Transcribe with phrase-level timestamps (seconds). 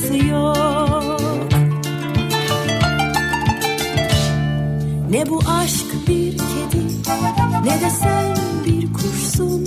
[0.00, 1.20] haklısı yok?
[5.10, 6.84] Ne bu aşk bir kedi
[7.64, 9.66] ne de sen bir kuşsun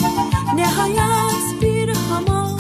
[0.56, 2.58] Ne hayat bir hamam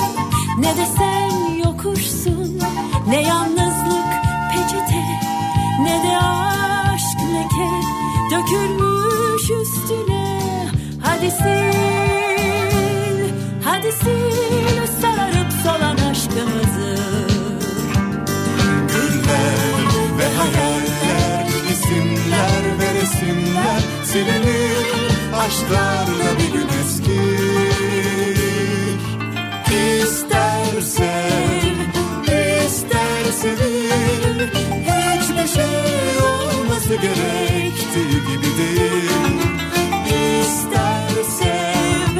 [0.59, 2.59] ne de sen yokuşsun
[3.07, 4.05] Ne yalnızlık
[4.51, 5.03] peçete
[5.81, 7.69] ne de aşk leke
[8.31, 10.39] Dökülmüş üstüne.
[11.01, 13.19] Hadi sil
[13.63, 14.82] Hadi sil
[23.03, 24.87] resimler silinir.
[25.35, 27.13] Aşklarla bir gün eskir.
[30.01, 31.75] İster sev,
[32.65, 34.39] ister sevil.
[34.89, 39.11] Hiçbir şey olması gerektiği gibi değil.
[40.41, 42.13] İster sev,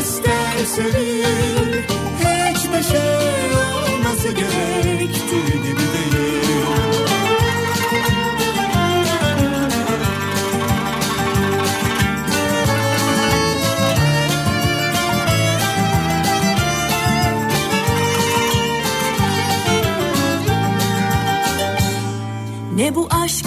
[0.00, 1.82] ister sevil.
[2.18, 6.91] Hiçbir şey olması gerektiği gibi değil.
[22.94, 23.41] Bu aşk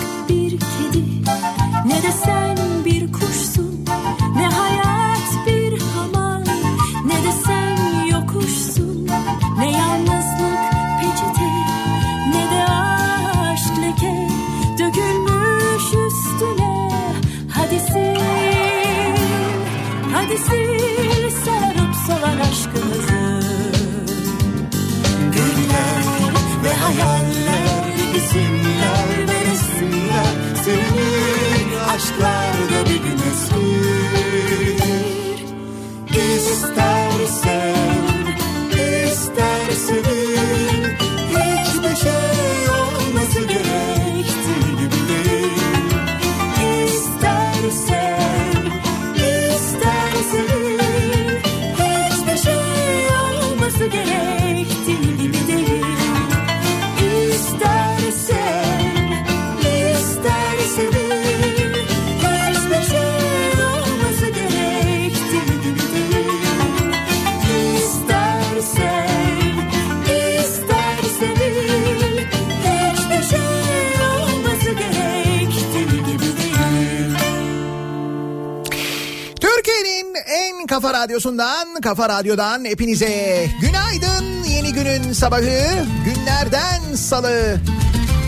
[80.76, 84.44] kafa radyosundan, kafa radyodan hepinize günaydın.
[84.44, 87.58] Yeni günün sabahı, günlerden salı.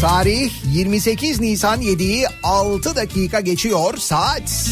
[0.02, 4.70] Tarih 28 Nisan 7 6 dakika geçiyor saat.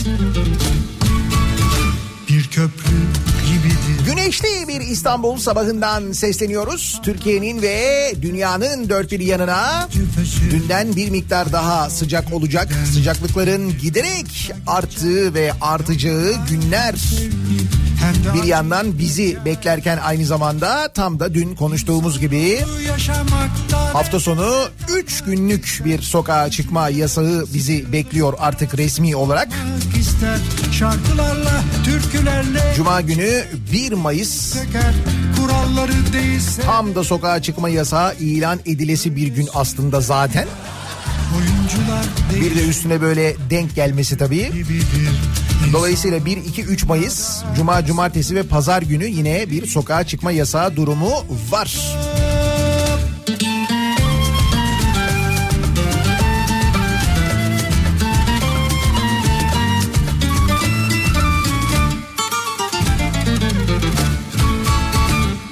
[2.30, 2.96] Bir köprü
[3.46, 4.06] gibidir.
[4.06, 7.00] Güneşli bir İstanbul sabahından sesleniyoruz.
[7.04, 9.90] Türkiye'nin ve dünyanın dört bir yanına
[10.52, 12.68] dünden bir miktar daha sıcak olacak.
[12.94, 16.96] Sıcaklıkların giderek arttığı ve artacağı günler.
[18.34, 22.60] Bir yandan bizi beklerken aynı zamanda tam da dün konuştuğumuz gibi
[23.94, 24.66] hafta sonu
[24.98, 29.48] 3 günlük bir sokağa çıkma yasağı bizi bekliyor artık resmi olarak.
[32.76, 33.44] Cuma günü
[33.74, 34.56] 1 Mayıs
[36.66, 40.48] tam da sokağa çıkma yasağı ilan edilesi bir gün aslında zaten.
[41.38, 42.06] Oyuncular
[42.42, 44.52] Bir de üstüne böyle denk gelmesi tabii.
[45.74, 50.76] Dolayısıyla 1, 2, 3 Mayıs Cuma, Cumartesi ve Pazar günü yine bir sokağa çıkma yasağı
[50.76, 51.12] durumu
[51.52, 51.98] var.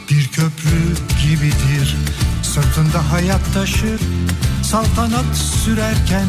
[0.10, 1.98] Bir köprü gibidir
[2.44, 4.02] Sırtında hayat taşır
[4.74, 6.28] Saltanat sürerken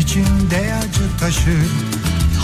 [0.00, 1.68] içinde acı taşır.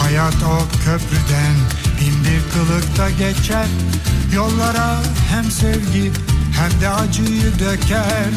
[0.02, 1.54] Hayat o köprüden
[2.00, 3.66] bin bir kılıkta geçer.
[4.34, 4.96] Yollara
[5.30, 6.12] hem sevgi
[6.56, 8.30] hem de acıyı döker.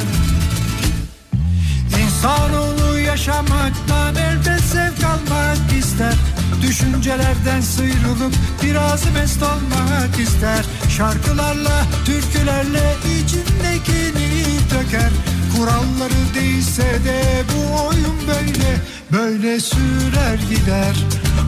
[2.03, 6.15] İnsanoğlu yaşamaktan elbet zevk almak ister
[6.62, 8.33] Düşüncelerden sıyrılıp
[8.63, 10.65] biraz mest olmak ister.
[10.89, 15.12] Şarkılarla, türkülerle içindekini döker.
[15.57, 18.81] Kuralları değilse de bu oyun böyle
[19.12, 20.95] Böyle sürer gider.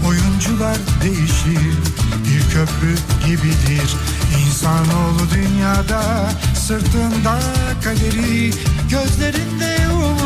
[0.08, 1.78] Oyuncular değişir
[2.26, 2.96] Bir köprü
[3.26, 3.96] gibidir.
[4.46, 7.40] İnsanoğlu dünyada Sırtında
[7.84, 8.52] kaderi
[8.90, 10.23] Gözlerinde umutlar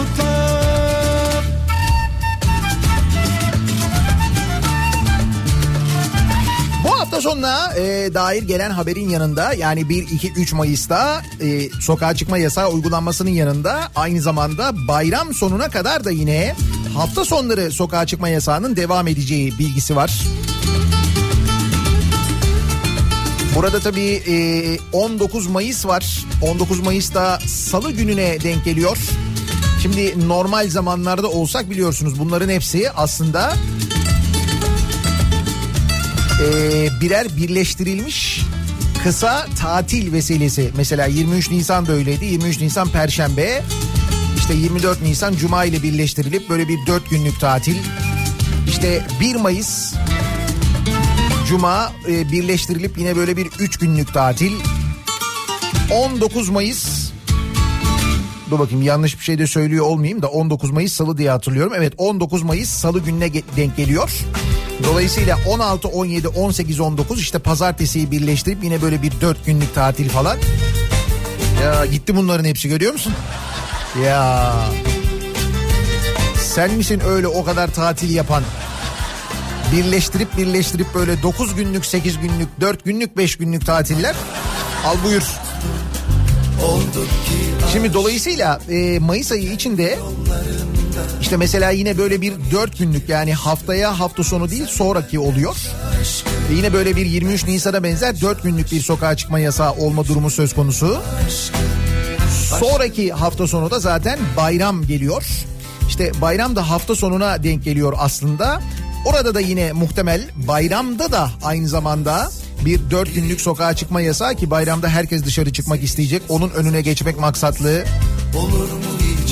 [6.88, 12.38] Hafta sonuna e, dair gelen haberin yanında yani 1, 2, 3 Mayıs'ta e, sokağa çıkma
[12.38, 16.56] yasağı uygulanmasının yanında aynı zamanda bayram sonuna kadar da yine
[16.94, 20.24] hafta sonları sokağa çıkma yasağının devam edeceği bilgisi var.
[23.56, 26.26] Burada tabii e, 19 Mayıs var.
[26.42, 28.98] 19 Mayıs'ta salı gününe denk geliyor.
[29.82, 33.54] Şimdi normal zamanlarda olsak biliyorsunuz bunların hepsi aslında
[36.42, 38.42] e, birer birleştirilmiş
[39.04, 40.72] kısa tatil vesilesi.
[40.78, 42.26] Mesela 23 Nisan da öyleydi.
[42.26, 43.64] 23 Nisan Perşembe.
[44.38, 47.76] İşte 24 Nisan Cuma ile birleştirilip böyle bir 4 günlük tatil.
[48.68, 49.94] İşte 1 Mayıs
[51.48, 54.52] Cuma e, birleştirilip yine böyle bir 3 günlük tatil.
[55.92, 57.12] 19 Mayıs
[58.52, 61.74] Dur bakayım yanlış bir şey de söylüyor olmayayım da 19 Mayıs Salı diye hatırlıyorum.
[61.76, 64.12] Evet 19 Mayıs Salı gününe denk geliyor.
[64.84, 70.38] Dolayısıyla 16, 17, 18, 19 işte pazartesiyi birleştirip yine böyle bir 4 günlük tatil falan.
[71.64, 73.14] Ya gitti bunların hepsi görüyor musun?
[74.06, 74.54] Ya
[76.42, 78.44] sen misin öyle o kadar tatil yapan?
[79.72, 84.16] Birleştirip birleştirip böyle 9 günlük, 8 günlük, 4 günlük, 5 günlük tatiller.
[84.86, 85.24] Al buyur.
[87.74, 90.00] Şimdi dolayısıyla e, Mayıs ayı içinde
[91.22, 95.56] işte mesela yine böyle bir 4 günlük yani haftaya hafta sonu değil sonraki oluyor.
[96.52, 100.30] Ve yine böyle bir 23 Nisan'a benzer 4 günlük bir sokağa çıkma yasağı olma durumu
[100.30, 101.02] söz konusu.
[102.60, 105.26] Sonraki hafta sonu da zaten bayram geliyor.
[105.88, 108.62] İşte bayram da hafta sonuna denk geliyor aslında.
[109.06, 112.32] Orada da yine muhtemel bayramda da aynı zamanda
[112.66, 116.22] bir dört günlük sokağa çıkma yasağı ki bayramda herkes dışarı çıkmak isteyecek.
[116.30, 117.84] Onun önüne geçmek maksatlı.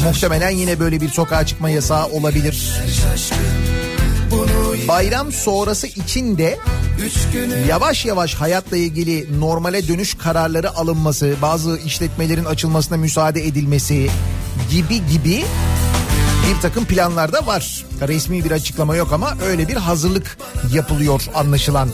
[0.05, 2.81] Muhtemelen yine böyle bir sokağa çıkma yasağı olabilir.
[4.87, 6.59] Bayram sonrası için de
[7.69, 14.09] yavaş yavaş hayatla ilgili normale dönüş kararları alınması, bazı işletmelerin açılmasına müsaade edilmesi
[14.71, 15.45] gibi gibi
[16.49, 17.85] bir takım planlar da var.
[18.07, 20.37] Resmi bir açıklama yok ama öyle bir hazırlık
[20.73, 21.89] yapılıyor anlaşılan.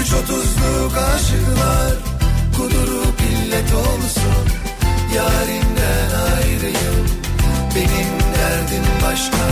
[0.00, 1.96] Üç otuzluk aşıklar
[2.56, 4.56] kudurup illet olsun
[5.20, 5.65] ayrıyım
[7.76, 9.46] benim derdim başka.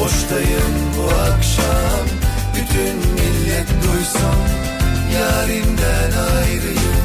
[0.00, 2.06] Boştayım bu akşam
[2.54, 4.38] bütün millet duysun
[5.14, 7.02] Yarimden ayrıyım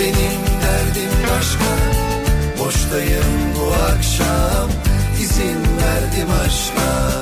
[0.00, 1.70] benim derdim başka.
[2.58, 4.70] Boştayım bu akşam
[5.22, 7.12] izin verdim aşka.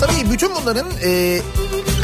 [0.00, 1.40] Tabii bütün bunların e,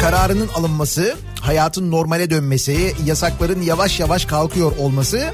[0.01, 5.33] kararının alınması, hayatın normale dönmesi, yasakların yavaş yavaş kalkıyor olması,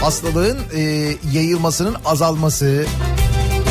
[0.00, 0.80] hastalığın e,
[1.32, 2.86] yayılmasının azalması,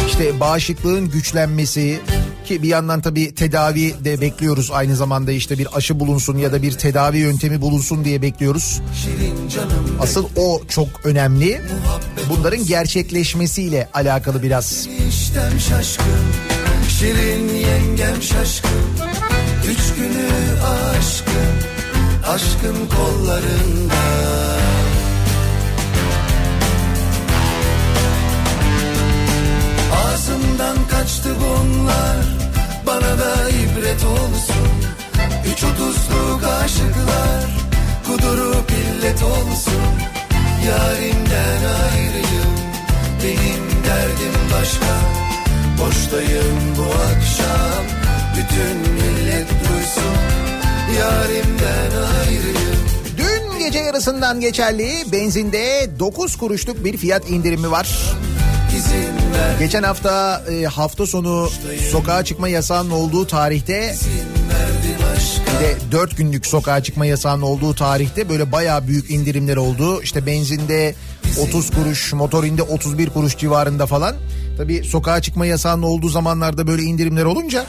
[0.07, 2.01] işte bağışıklığın güçlenmesi
[2.45, 6.61] ki bir yandan tabii tedavi de bekliyoruz aynı zamanda işte bir aşı bulunsun ya da
[6.61, 8.81] bir tedavi yöntemi bulunsun diye bekliyoruz.
[10.01, 11.61] Asıl o çok önemli.
[12.29, 14.87] Bunların gerçekleşmesiyle alakalı biraz.
[16.99, 19.22] Şirin yengem şaşkın
[19.69, 20.29] Üç günü
[20.63, 21.55] aşkın
[22.27, 24.03] Aşkın kollarında.
[30.05, 32.25] Ağzımdan kaçtı bunlar
[32.87, 34.69] Bana da ibret olsun.
[35.53, 37.45] Üç otuzluk aşıklar
[38.07, 39.83] Kudurup illet olsun.
[40.67, 42.53] Yarimden ayrıyım
[43.23, 44.93] Benim derdim başka.
[45.79, 48.02] Boştayım bu akşam
[48.37, 50.13] bütün millet duysun
[50.99, 52.79] Yarimden ayrıyım
[53.17, 58.15] Dün gece yarısından geçerli benzinde 9 kuruşluk bir fiyat indirimi var.
[59.59, 61.49] Geçen hafta e, hafta sonu
[61.91, 63.95] sokağa çıkma yasağının olduğu tarihte
[65.53, 70.01] bir de 4 günlük sokağa çıkma yasağının olduğu tarihte böyle bayağı büyük indirimler oldu.
[70.01, 70.95] İşte benzinde
[71.41, 74.15] 30 kuruş, motorinde 31 kuruş civarında falan.
[74.57, 77.65] Tabii sokağa çıkma yasağının olduğu zamanlarda böyle indirimler olunca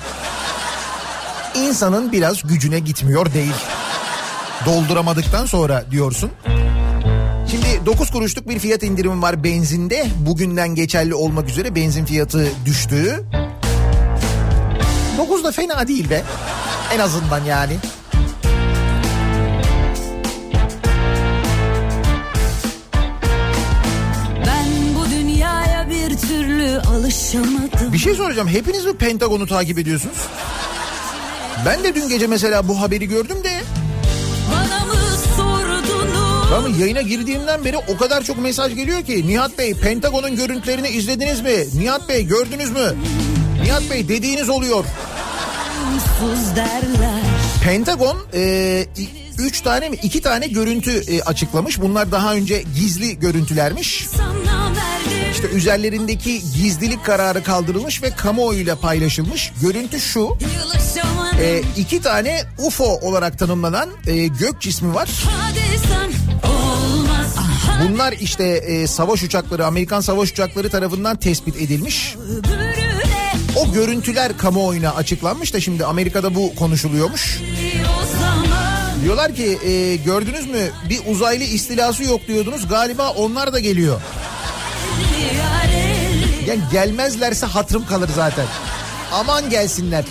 [1.55, 3.55] insanın biraz gücüne gitmiyor değil.
[4.67, 6.31] Dolduramadıktan sonra diyorsun.
[7.51, 10.07] Şimdi 9 kuruşluk bir fiyat indirimi var benzinde.
[10.27, 13.25] Bugünden geçerli olmak üzere benzin fiyatı düştü.
[15.19, 16.23] 9 da fena değil be.
[16.95, 17.77] En azından yani.
[27.05, 27.93] alışamadım.
[27.93, 28.49] Bir şey soracağım.
[28.49, 30.17] Hepiniz mi Pentagon'u takip ediyorsunuz?
[31.67, 33.61] Ben de dün gece mesela bu haberi gördüm de.
[36.51, 39.27] Tamam yayına girdiğimden beri o kadar çok mesaj geliyor ki.
[39.27, 41.65] Nihat Bey Pentagon'un görüntülerini izlediniz mi?
[41.83, 42.95] Nihat Bey gördünüz mü?
[43.63, 44.85] Nihat Bey dediğiniz oluyor.
[47.65, 48.87] Pentagon e,
[49.39, 51.81] üç tane mi iki tane görüntü e, açıklamış.
[51.81, 54.07] Bunlar daha önce gizli görüntülermiş.
[54.17, 54.44] Sana verdim.
[55.35, 59.53] İşte üzerlerindeki gizlilik kararı kaldırılmış ve kamuoyuyla paylaşılmış.
[59.63, 60.39] Görüntü şu.
[61.41, 65.11] E, iki tane UFO olarak tanımlanan e, gök cismi var.
[67.89, 72.17] Bunlar işte e, savaş uçakları, Amerikan savaş uçakları tarafından tespit edilmiş.
[73.57, 77.41] O görüntüler kamuoyuna açıklanmış da şimdi Amerika'da bu konuşuluyormuş.
[79.05, 84.01] Diyorlar ki e, gördünüz mü bir uzaylı istilası yok diyordunuz galiba onlar da geliyor.
[86.47, 88.47] Yani gelmezlerse hatırım kalır zaten.
[89.13, 90.05] Aman gelsinler.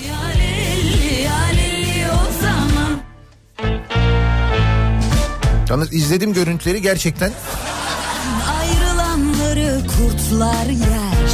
[5.69, 7.31] Yalnız izledim görüntüleri gerçekten.
[8.59, 11.31] Ayrılanları kurtlar yer.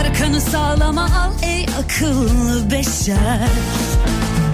[0.00, 3.48] Arkanı sağlama al ey akıllı beşer.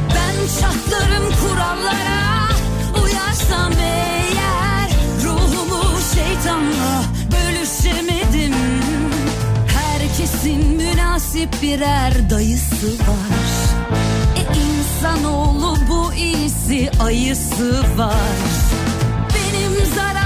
[0.08, 2.48] Ben çatlarım kurallara
[3.04, 4.90] uyarsam eğer
[5.24, 7.02] ruhumu şeytanla
[10.22, 13.42] Herkesin münasip birer dayısı var.
[14.36, 18.16] E insanoğlu bu iyisi ayısı var.
[19.34, 20.21] Benim zarar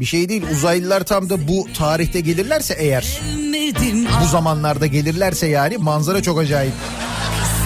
[0.00, 3.20] Bir şey değil uzaylılar tam da bu tarihte gelirlerse eğer
[4.22, 6.72] bu zamanlarda gelirlerse yani manzara çok acayip.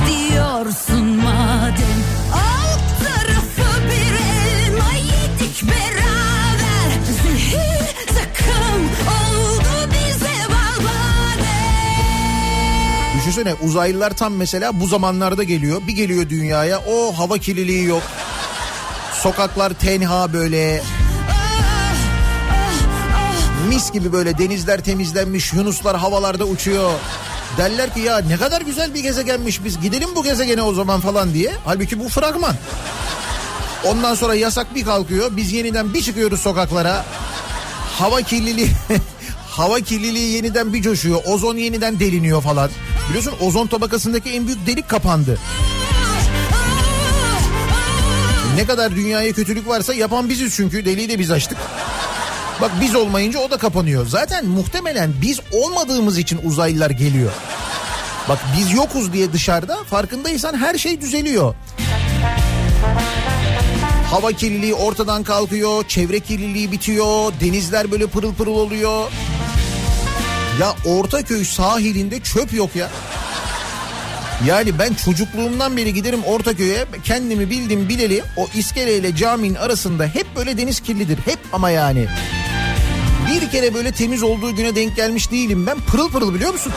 [0.06, 4.14] diyorsun madem Alt tarafı bir
[4.66, 6.90] elma yedik beraber
[7.22, 11.60] Zehir takım oldu bize bal badem
[13.18, 15.82] Düşünsene uzaylılar tam mesela bu zamanlarda geliyor.
[15.86, 18.02] Bir geliyor dünyaya o hava kirliliği yok.
[19.12, 20.82] Sokaklar tenha böyle
[23.70, 26.92] mis gibi böyle denizler temizlenmiş yunuslar havalarda uçuyor.
[27.58, 31.34] Derler ki ya ne kadar güzel bir gezegenmiş biz gidelim bu gezegene o zaman falan
[31.34, 31.52] diye.
[31.64, 32.54] Halbuki bu fragman.
[33.84, 37.04] Ondan sonra yasak bir kalkıyor biz yeniden bir çıkıyoruz sokaklara.
[37.98, 38.70] Hava kirliliği
[39.50, 41.20] hava kirliliği yeniden bir coşuyor.
[41.24, 42.70] Ozon yeniden deliniyor falan.
[43.08, 45.38] Biliyorsun ozon tabakasındaki en büyük delik kapandı.
[48.56, 51.58] Ne kadar dünyaya kötülük varsa yapan biziz çünkü deliği de biz açtık.
[52.60, 54.06] Bak biz olmayınca o da kapanıyor.
[54.06, 57.32] Zaten muhtemelen biz olmadığımız için uzaylılar geliyor.
[58.28, 61.54] Bak biz yokuz diye dışarıda farkındaysan her şey düzeliyor.
[64.10, 69.10] Hava kirliliği ortadan kalkıyor, çevre kirliliği bitiyor, denizler böyle pırıl pırıl oluyor.
[70.60, 72.90] Ya Ortaköy sahilinde çöp yok ya.
[74.46, 80.58] Yani ben çocukluğumdan beri giderim Ortaköy'e kendimi bildim bileli o iskeleyle caminin arasında hep böyle
[80.58, 81.18] deniz kirlidir.
[81.18, 82.06] Hep ama yani.
[83.30, 86.72] Bir kere böyle temiz olduğu güne denk gelmiş değilim ben pırıl pırıl biliyor musun?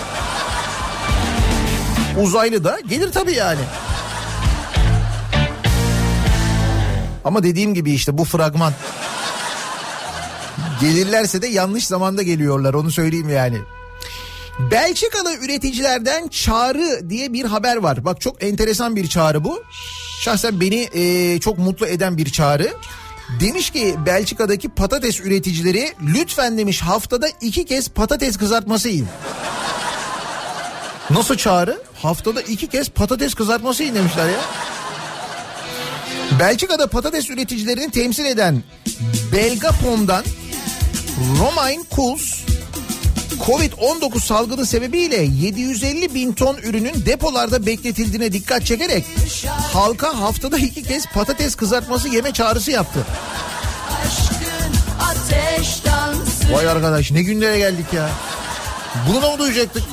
[2.21, 3.61] Uzaylı da gelir tabii yani.
[7.25, 8.73] Ama dediğim gibi işte bu fragman.
[10.81, 13.57] Gelirlerse de yanlış zamanda geliyorlar onu söyleyeyim yani.
[14.71, 18.05] Belçikalı üreticilerden çağrı diye bir haber var.
[18.05, 19.63] Bak çok enteresan bir çağrı bu.
[20.21, 22.73] Şahsen beni e, çok mutlu eden bir çağrı.
[23.39, 29.07] Demiş ki Belçika'daki patates üreticileri lütfen demiş haftada iki kez patates kızartması yiyin.
[31.09, 31.81] Nasıl çağrı?
[32.01, 34.39] Haftada iki kez patates kızartması yiyin demişler ya.
[36.39, 38.63] Belçika'da patates üreticilerini temsil eden
[39.31, 40.23] Belgapom'dan
[41.39, 42.33] Romain Kuls
[43.45, 49.05] Covid-19 salgını sebebiyle 750 bin ton ürünün depolarda bekletildiğine dikkat çekerek
[49.73, 53.05] halka haftada iki kez patates kızartması yeme çağrısı yaptı.
[56.51, 58.09] Vay arkadaş ne günlere geldik ya.
[59.09, 59.83] Bunu da mı duyacaktık?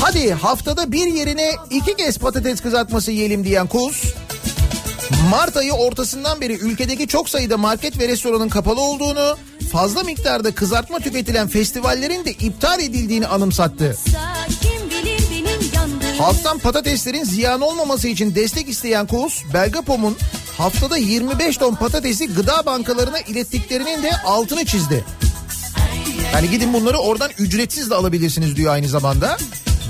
[0.00, 4.14] Hadi haftada bir yerine iki kez patates kızartması yiyelim diyen Kuz.
[5.30, 9.36] Mart ayı ortasından beri ülkedeki çok sayıda market ve restoranın kapalı olduğunu,
[9.74, 13.96] fazla miktarda kızartma tüketilen festivallerin de iptal edildiğini anımsattı.
[16.18, 20.16] Halktan patateslerin ziyan olmaması için destek isteyen Kuz, Belgapom'un
[20.58, 25.04] haftada 25 ton patatesi gıda bankalarına ilettiklerinin de altını çizdi.
[26.34, 29.36] Yani gidin bunları oradan ücretsiz de alabilirsiniz diyor aynı zamanda.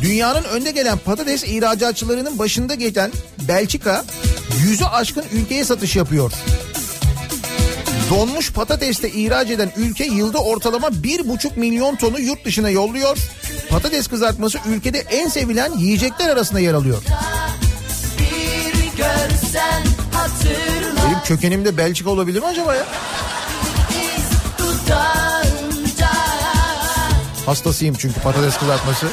[0.03, 3.13] Dünyanın önde gelen patates ihracatçılarının başında geçen
[3.49, 4.05] Belçika
[4.67, 6.33] yüzü aşkın ülkeye satış yapıyor.
[8.11, 13.19] Donmuş patates de ihraç eden ülke yılda ortalama 1,5 milyon tonu yurt dışına yolluyor.
[13.71, 17.03] Patates kızartması ülkede en sevilen yiyecekler arasında yer alıyor.
[21.07, 22.85] Benim kökenim de Belçika olabilir mi acaba ya?
[27.47, 29.07] Hastasıyım çünkü patates kızartması.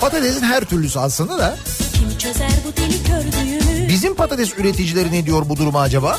[0.00, 1.56] Patatesin her türlüsü aslında da.
[1.94, 6.18] Kim çözer bu deli kördüğümü Bizim patates üreticileri ne diyor bu duruma acaba?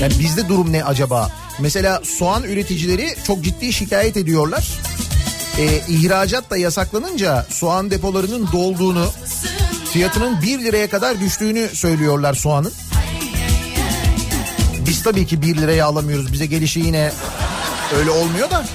[0.00, 1.30] Yani bizde durum ne acaba?
[1.58, 4.68] Mesela soğan üreticileri çok ciddi şikayet ediyorlar.
[5.58, 9.10] Ee, ihracat da yasaklanınca soğan depolarının dolduğunu,
[9.92, 12.72] fiyatının 1 liraya kadar düştüğünü söylüyorlar soğanın.
[14.86, 16.32] Biz tabii ki 1 liraya alamıyoruz.
[16.32, 17.12] Bize gelişi yine
[17.98, 18.66] öyle olmuyor da.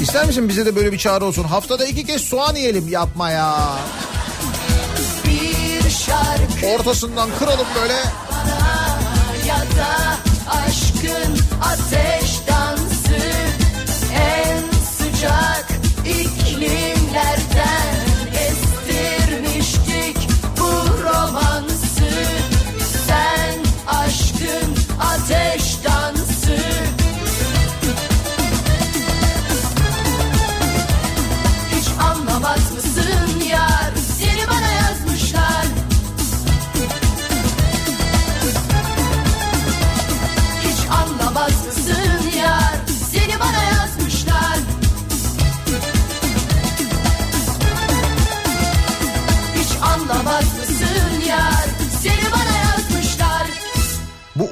[0.00, 1.44] İster misin bize de böyle bir çağrı olsun?
[1.44, 2.88] Haftada iki kez soğan yiyelim.
[2.88, 3.78] Yapma ya.
[6.78, 7.94] Ortasından kıralım böyle.
[9.80, 10.16] Da
[10.50, 11.32] aşkın
[11.62, 12.19] ateş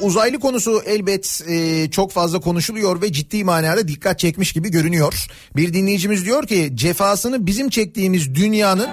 [0.09, 5.27] uzaylı konusu elbet e, çok fazla konuşuluyor ve ciddi manada dikkat çekmiş gibi görünüyor.
[5.57, 8.89] Bir dinleyicimiz diyor ki cefasını bizim çektiğimiz dünyanın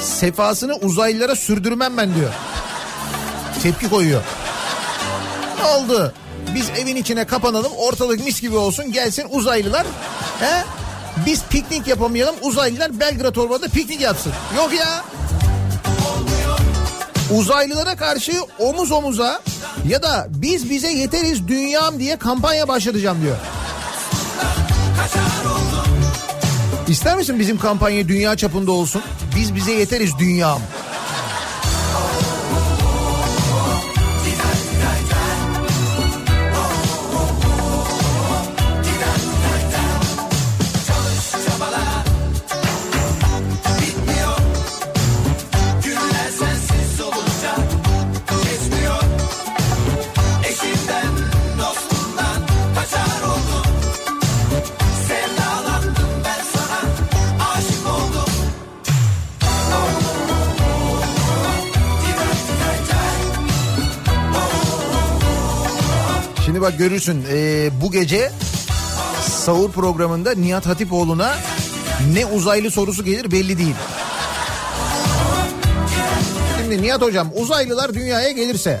[0.00, 2.30] sefasını uzaylılara sürdürmem ben diyor.
[3.62, 4.22] Tepki koyuyor.
[5.58, 6.14] Ne oldu?
[6.54, 9.86] Biz evin içine kapanalım ortalık mis gibi olsun gelsin uzaylılar.
[10.40, 10.64] He?
[11.26, 14.32] Biz piknik yapamayalım uzaylılar Belgrad Ormanı'nda piknik yapsın.
[14.56, 15.04] Yok ya.
[17.30, 19.42] Uzaylılara karşı omuz omuza
[19.88, 23.36] ya da biz bize yeteriz dünyam diye kampanya başlatacağım diyor.
[26.88, 29.02] İster misin bizim kampanya dünya çapında olsun?
[29.36, 30.60] Biz bize yeteriz dünyam.
[66.64, 68.30] Bak görürsün ee, bu gece
[69.30, 71.34] sahur programında Nihat Hatipoğlu'na
[72.12, 73.74] ne uzaylı sorusu gelir belli değil.
[76.60, 78.80] Şimdi Nihat hocam uzaylılar dünyaya gelirse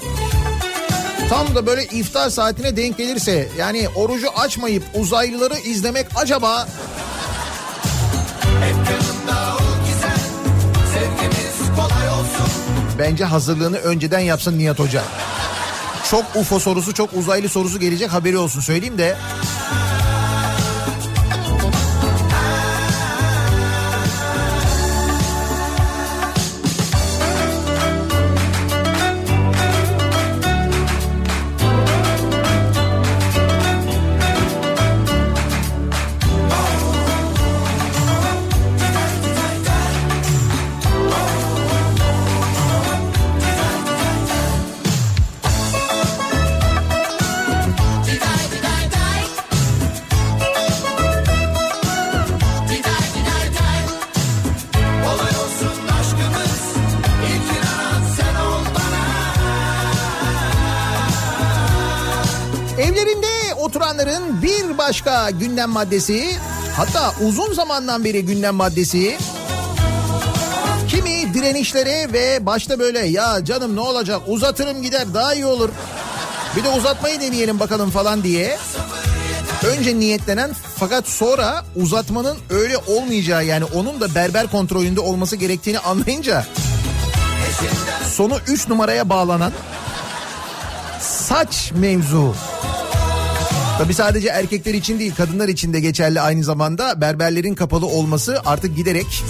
[1.28, 6.68] tam da böyle iftar saatine denk gelirse yani orucu açmayıp uzaylıları izlemek acaba
[12.98, 15.02] Bence hazırlığını önceden yapsın Nihat Hoca.
[16.14, 19.16] Çok UFO sorusu, çok uzaylı sorusu gelecek haberi olsun söyleyeyim de.
[65.30, 66.36] Gündem maddesi
[66.76, 69.18] hatta uzun zamandan beri gündem maddesi.
[70.88, 75.70] Kimi direnişlere ve başta böyle ya canım ne olacak uzatırım gider daha iyi olur.
[76.56, 78.58] Bir de uzatmayı deneyelim bakalım falan diye.
[79.66, 86.46] Önce niyetlenen fakat sonra uzatmanın öyle olmayacağı yani onun da berber kontrolünde olması gerektiğini anlayınca
[88.12, 89.52] sonu 3 numaraya bağlanan
[91.00, 92.34] saç mevzu.
[93.78, 98.76] Tabi sadece erkekler için değil kadınlar için de geçerli aynı zamanda berberlerin kapalı olması artık
[98.76, 99.24] giderek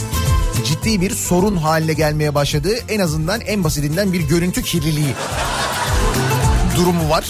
[0.64, 2.68] ciddi bir sorun haline gelmeye başladı.
[2.88, 5.14] En azından en basitinden bir görüntü kirliliği
[6.76, 7.24] durumu var.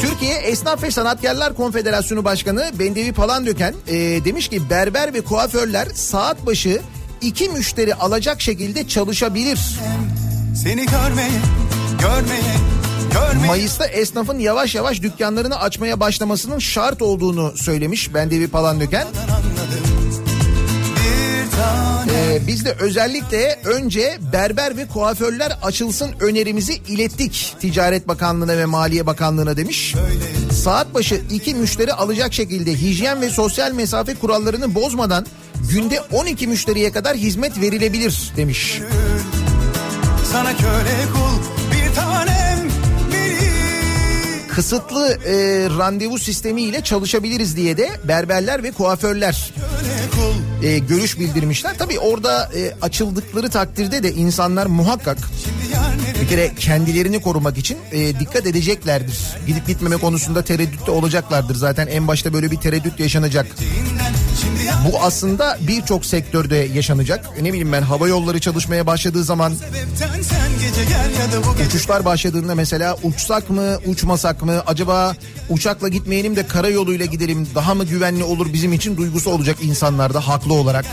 [0.00, 6.46] Türkiye Esnaf ve Sanatkarlar Konfederasyonu Başkanı Bendevi Palandöken e, demiş ki berber ve kuaförler saat
[6.46, 6.80] başı
[7.20, 9.60] iki müşteri alacak şekilde çalışabilir.
[10.62, 11.40] Seni görmeye,
[12.00, 12.81] görmeye.
[13.46, 19.06] Mayıs'ta esnafın yavaş yavaş dükkanlarını açmaya başlamasının şart olduğunu söylemiş Bendevi Palandöken.
[21.56, 28.66] Tane Ee, biz de özellikle önce berber ve kuaförler açılsın önerimizi ilettik Ticaret Bakanlığı'na ve
[28.66, 29.94] Maliye Bakanlığı'na demiş.
[30.52, 35.26] Saat başı iki müşteri alacak şekilde hijyen ve sosyal mesafe kurallarını bozmadan
[35.70, 38.80] günde 12 müşteriye kadar hizmet verilebilir demiş.
[40.32, 41.42] sana köle kul.
[41.72, 41.92] Bir
[42.26, 42.31] biri.
[44.54, 45.34] Kısıtlı e,
[45.78, 49.52] randevu sistemiyle çalışabiliriz diye de berberler ve kuaförler
[50.62, 51.74] e, görüş bildirmişler.
[51.78, 55.18] Tabii orada e, açıldıkları takdirde de insanlar muhakkak
[56.22, 59.18] bir kere kendilerini korumak için e, dikkat edeceklerdir.
[59.46, 61.54] Gidip gitmeme konusunda tereddütte olacaklardır.
[61.54, 63.46] Zaten en başta böyle bir tereddüt yaşanacak.
[64.84, 67.30] Bu aslında birçok sektörde yaşanacak.
[67.42, 69.52] Ne bileyim ben hava yolları çalışmaya başladığı zaman
[71.66, 75.14] uçuşlar başladığında mesela uçsak mı uçmasak mı acaba
[75.48, 80.54] uçakla gitmeyelim de karayoluyla gidelim daha mı güvenli olur bizim için duygusu olacak insanlarda haklı
[80.54, 80.84] olarak.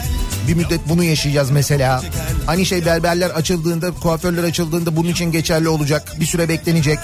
[0.47, 2.03] Bir müddet bunu yaşayacağız mesela.
[2.45, 6.99] Hani şey berberler açıldığında kuaförler açıldığında bunun için geçerli olacak bir süre beklenecek.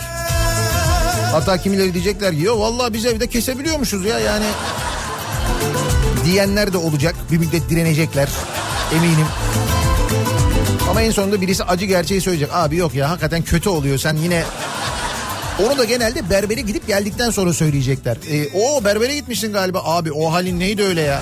[1.31, 4.45] Hatta kimileri diyecekler ki yo vallahi biz evde kesebiliyormuşuz ya yani.
[6.25, 8.29] Diyenler de olacak bir müddet direnecekler
[8.95, 9.27] eminim.
[10.89, 12.49] Ama en sonunda birisi acı gerçeği söyleyecek.
[12.53, 14.43] Abi yok ya hakikaten kötü oluyor sen yine...
[15.65, 18.17] Onu da genelde berbere gidip geldikten sonra söyleyecekler.
[18.31, 19.81] E, o berbere gitmişsin galiba.
[19.83, 21.21] Abi o halin neydi öyle ya?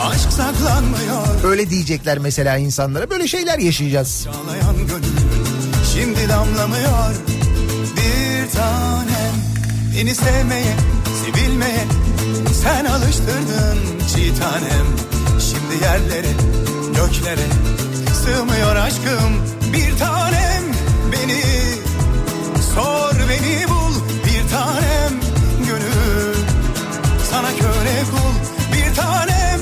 [0.00, 1.44] Aşk saklanmıyor.
[1.44, 3.10] Öyle diyecekler mesela insanlara.
[3.10, 4.24] Böyle şeyler yaşayacağız.
[4.24, 5.46] Çağlayan gönül
[5.94, 7.14] şimdi damlamıyor
[7.96, 9.34] bir tanem
[9.96, 10.76] Beni sevmeye,
[11.24, 11.84] sevilmeye
[12.52, 13.78] sen alıştırdın
[14.14, 14.86] çiğ tanem.
[15.40, 16.32] Şimdi yerlere,
[16.96, 17.46] göklere
[18.24, 19.32] sığmıyor aşkım
[19.72, 20.62] bir tanem.
[21.12, 21.42] Beni
[22.74, 23.94] sor beni bul
[24.26, 25.12] bir tanem.
[25.66, 26.34] Gönül
[27.30, 28.34] sana köle kul
[28.72, 29.60] bir tanem.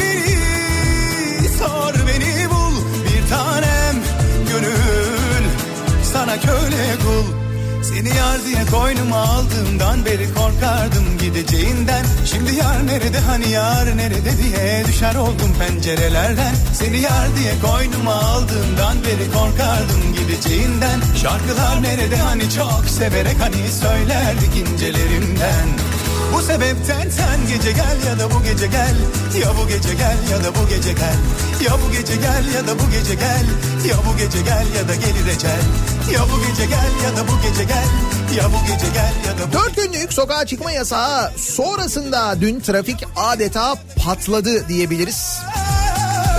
[0.00, 3.96] Beni sor beni bul bir tanem.
[4.48, 5.44] Gönül
[6.12, 7.41] sana köle kul
[7.94, 12.04] seni yar diye koynuma aldığımdan beri korkardım gideceğinden.
[12.24, 16.54] Şimdi yar nerede hani yar nerede diye düşer oldum pencerelerden.
[16.74, 21.00] Seni yar diye koynuma aldığımdan beri korkardım gideceğinden.
[21.22, 25.68] Şarkılar nerede hani çok severek hani söylerdik incelerimden
[26.32, 28.94] bu sebepten sen gece gel ya da bu gece gel.
[29.40, 31.16] Ya bu gece gel ya da bu gece gel.
[31.64, 33.46] Ya bu gece gel ya da bu gece gel.
[33.88, 35.62] Ya bu gece gel ya da gelir ecel
[36.12, 37.88] Ya bu gece gel ya da bu gece gel.
[38.36, 43.04] Ya bu gece gel ya da bu Dört günlük sokağa çıkma yasağı sonrasında dün trafik
[43.16, 45.38] adeta patladı diyebiliriz.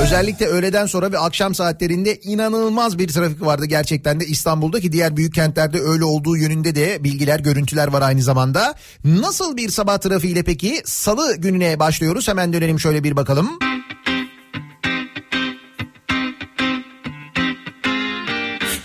[0.01, 5.17] Özellikle öğleden sonra ve akşam saatlerinde inanılmaz bir trafik vardı gerçekten de İstanbul'da ki diğer
[5.17, 8.73] büyük kentlerde öyle olduğu yönünde de bilgiler, görüntüler var aynı zamanda.
[9.05, 10.81] Nasıl bir sabah trafiğiyle peki?
[10.85, 12.27] Salı gününe başlıyoruz.
[12.27, 13.59] Hemen dönelim şöyle bir bakalım.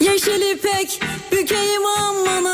[0.01, 1.01] Yeşil ipek
[1.33, 2.47] bükeyim aman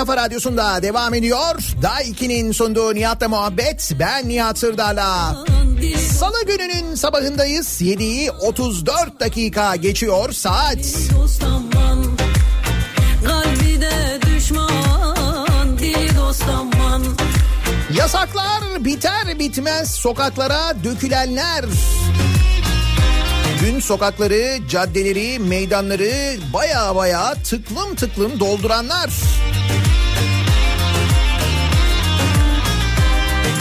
[0.00, 1.54] kafa radyosunda devam ediyor.
[1.82, 3.92] Daha 2'nin sunduğu Nihat'la muhabbet.
[3.98, 5.36] Ben Nihat Sırdar'la.
[6.18, 7.82] Salı gününün sabahındayız.
[7.82, 10.78] 7'yi 34 dakika geçiyor saat.
[17.94, 21.64] Yasaklar biter bitmez sokaklara dökülenler.
[23.62, 29.10] Dün sokakları, caddeleri, meydanları baya baya tıklım tıklım dolduranlar.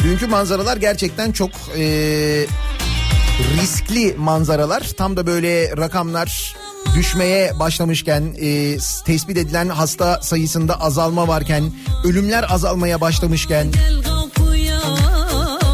[0.09, 2.45] Dünkü manzaralar gerçekten çok eee,
[3.61, 4.81] riskli manzaralar.
[4.97, 6.55] Tam da böyle rakamlar
[6.95, 11.71] düşmeye başlamışken, e, tespit edilen hasta sayısında azalma varken,
[12.03, 13.71] ölümler azalmaya başlamışken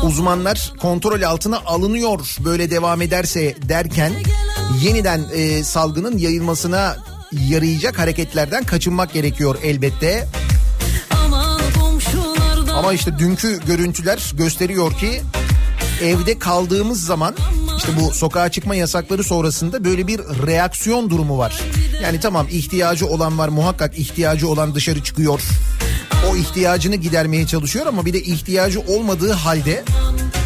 [0.04, 4.14] uzmanlar kontrol altına alınıyor böyle devam ederse derken
[4.82, 6.98] yeniden e, salgının yayılmasına
[7.50, 10.28] yarayacak hareketlerden kaçınmak gerekiyor elbette.
[12.78, 15.22] Ama işte dünkü görüntüler gösteriyor ki
[16.02, 17.36] evde kaldığımız zaman
[17.78, 21.62] işte bu sokağa çıkma yasakları sonrasında böyle bir reaksiyon durumu var.
[22.04, 25.42] Yani tamam ihtiyacı olan var muhakkak ihtiyacı olan dışarı çıkıyor.
[26.32, 29.84] O ihtiyacını gidermeye çalışıyor ama bir de ihtiyacı olmadığı halde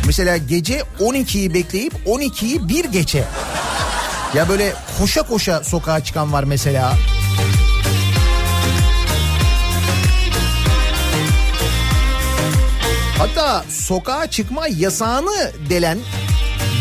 [0.06, 3.26] mesela gece 12'yi bekleyip 12'yi bir geçe
[4.34, 6.94] ya böyle koşa koşa sokağa çıkan var mesela.
[13.20, 15.98] Hatta sokağa çıkma yasağını delen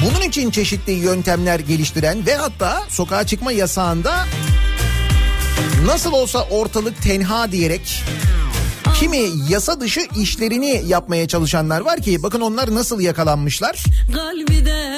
[0.04, 4.24] bunun için çeşitli yöntemler geliştiren ve hatta sokağa çıkma yasağında
[5.86, 8.02] nasıl olsa ortalık tenha diyerek
[9.00, 13.84] kimi yasa dışı işlerini yapmaya çalışanlar var ki bakın onlar nasıl yakalanmışlar.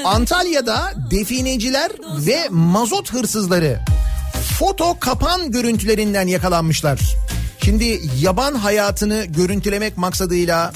[0.04, 1.90] Antalya'da defineciler
[2.26, 3.80] ve mazot hırsızları
[4.58, 7.00] foto kapan görüntülerinden yakalanmışlar.
[7.64, 10.72] Şimdi yaban hayatını görüntülemek maksadıyla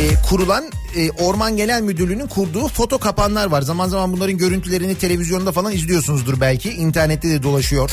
[0.00, 0.64] e, kurulan
[0.96, 3.62] e, Orman Genel Müdürlüğü'nün kurduğu foto kapanlar var.
[3.62, 6.70] Zaman zaman bunların görüntülerini televizyonda falan izliyorsunuzdur belki.
[6.70, 7.90] İnternette de dolaşıyor.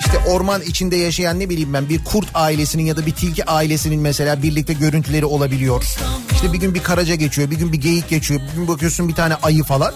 [0.00, 4.00] İşte orman içinde yaşayan ne bileyim ben bir kurt ailesinin ya da bir tilki ailesinin
[4.00, 5.84] mesela birlikte görüntüleri olabiliyor.
[6.32, 9.14] İşte bir gün bir karaca geçiyor, bir gün bir geyik geçiyor, bir gün bakıyorsun bir
[9.14, 9.94] tane ayı falan.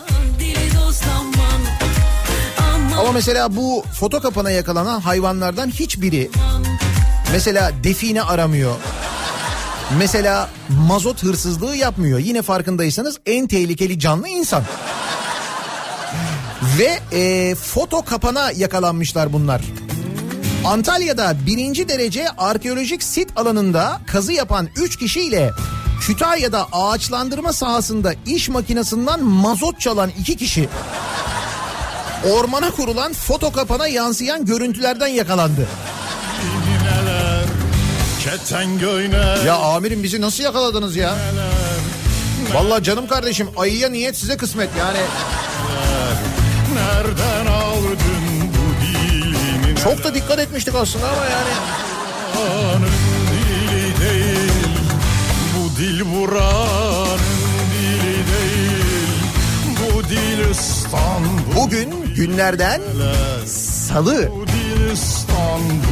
[2.98, 6.30] Ama mesela bu foto kapana yakalanan hayvanlardan hiçbiri
[7.32, 8.74] mesela define aramıyor.
[9.98, 12.18] Mesela mazot hırsızlığı yapmıyor.
[12.18, 14.62] Yine farkındaysanız en tehlikeli canlı insan.
[16.78, 19.62] Ve e, foto kapana yakalanmışlar bunlar.
[20.64, 25.50] Antalya'da birinci derece arkeolojik sit alanında kazı yapan 3 kişiyle
[26.00, 30.68] Kütahya'da ağaçlandırma sahasında iş makinesinden mazot çalan 2 kişi
[32.30, 35.68] ormana kurulan foto kapana yansıyan görüntülerden yakalandı.
[39.46, 41.14] Ya amirim bizi nasıl yakaladınız ya?
[42.54, 44.98] Vallahi canım kardeşim ayıya niyet size kısmet yani.
[46.74, 51.50] Nereden aldın bu dilini Çok da dikkat etmiştik aslında ama yani.
[53.32, 54.68] Dili değil
[55.56, 57.18] Bu dil buranın
[57.72, 59.22] dili değil
[59.78, 62.80] Bu dil İstanbul Bugün günlerden
[63.46, 64.30] salı.
[64.30, 65.91] Bu dil İstanbul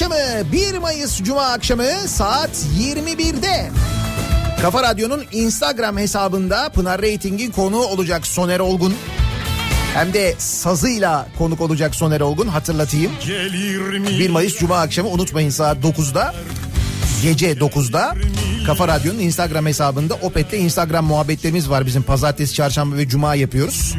[0.00, 3.70] akşamı 1 Mayıs Cuma akşamı saat 21'de
[4.62, 8.94] Kafa Radyo'nun Instagram hesabında Pınar Rating'in konuğu olacak Soner Olgun.
[9.94, 13.12] Hem de sazıyla konuk olacak Soner Olgun hatırlatayım.
[13.26, 16.34] Gelir mi 1 Mayıs Cuma akşamı unutmayın saat 9'da
[17.22, 18.14] gece 9'da
[18.66, 23.94] Kafa Radyo'nun Instagram hesabında Opet'te Instagram muhabbetlerimiz var bizim pazartesi, çarşamba ve cuma yapıyoruz.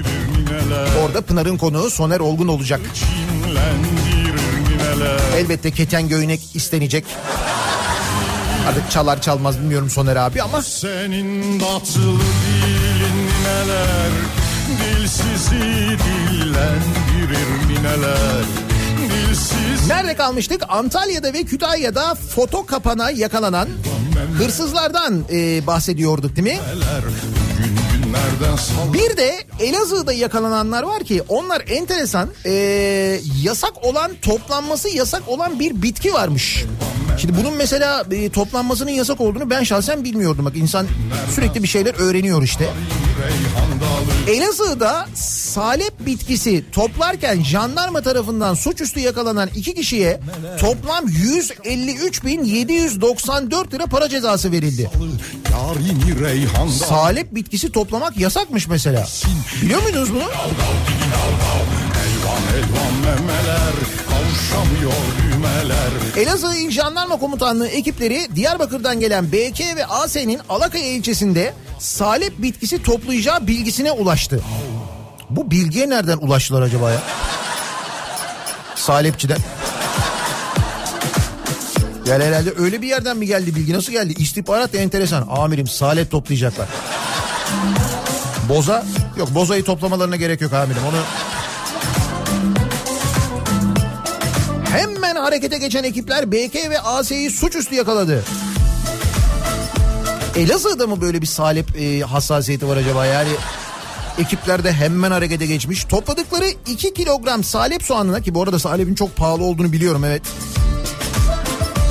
[1.03, 2.81] Orada Pınar'ın konuğu Soner Olgun olacak.
[3.45, 4.10] Neler
[5.35, 7.05] Elbette keten göynek istenecek.
[8.67, 14.11] Artık çalar çalmaz bilmiyorum Soner abi ama Senin tatlı dilin neler
[14.81, 18.45] Dilsizi dillendirir mi neler
[19.87, 20.63] nerede kalmıştık?
[20.69, 23.67] Antalya'da ve Kütahya'da foto kapana yakalanan
[24.37, 26.59] hırsızlardan e, bahsediyorduk değil mi?
[28.93, 32.51] Bir de Elazığ'da yakalananlar var ki onlar enteresan e,
[33.43, 36.65] yasak olan toplanması yasak olan bir bitki varmış.
[37.21, 40.45] Şimdi bunun mesela e, toplanmasının yasak olduğunu ben şahsen bilmiyordum.
[40.45, 40.87] Bak insan
[41.35, 42.69] sürekli bir şeyler öğreniyor işte.
[44.27, 50.19] Elazığ'da salep bitkisi toplarken jandarma tarafından suçüstü yakalanan iki kişiye
[50.59, 54.89] toplam 153.794 lira para cezası verildi.
[56.69, 59.07] Salep bitkisi toplamak yasakmış mesela.
[59.61, 60.23] Biliyor muydunuz bunu?
[60.23, 60.31] Elvan
[62.57, 63.73] elvan memeler
[64.21, 72.41] kavuşamıyor düğmeler Elazığ İl Jandarma Komutanlığı ekipleri Diyarbakır'dan gelen BK ve AS'nin Alakaya ilçesinde salep
[72.41, 74.41] bitkisi toplayacağı bilgisine ulaştı.
[75.29, 77.01] Bu bilgiye nereden ulaştılar acaba ya?
[78.75, 79.37] Salepçiden.
[82.05, 83.73] Yani herhalde öyle bir yerden mi geldi bilgi?
[83.73, 84.13] Nasıl geldi?
[84.17, 85.27] İstihbarat da enteresan.
[85.29, 86.67] Amirim salep toplayacaklar.
[88.49, 88.85] Boza?
[89.17, 90.81] Yok bozayı toplamalarına gerek yok amirim.
[90.89, 90.97] Onu
[95.21, 98.23] harekete geçen ekipler BK ve AS'yi suçüstü yakaladı.
[100.35, 103.05] Elazığ'da mı böyle bir salep e, hassasiyeti var acaba?
[103.05, 103.29] Yani
[104.19, 105.83] ekipler de hemen harekete geçmiş.
[105.83, 110.21] Topladıkları 2 kilogram salep soğanına ki bu arada salepin çok pahalı olduğunu biliyorum evet.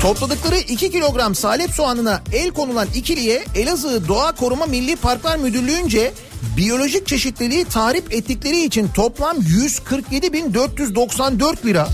[0.01, 6.13] Topladıkları 2 kilogram salep soğanına el konulan ikiliye Elazığ Doğa Koruma Milli Parklar Müdürlüğü'nce
[6.57, 11.87] biyolojik çeşitliliği tarif ettikleri için toplam 147.494 lira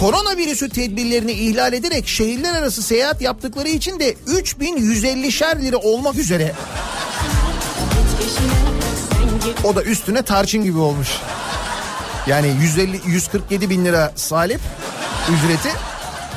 [0.00, 6.54] koronavirüsü tedbirlerini ihlal ederek şehirler arası seyahat yaptıkları için de 3150'şer lira olmak üzere
[9.64, 11.08] o da üstüne tarçın gibi olmuş.
[12.26, 14.60] Yani 150 147 bin lira salep
[15.28, 15.68] ücreti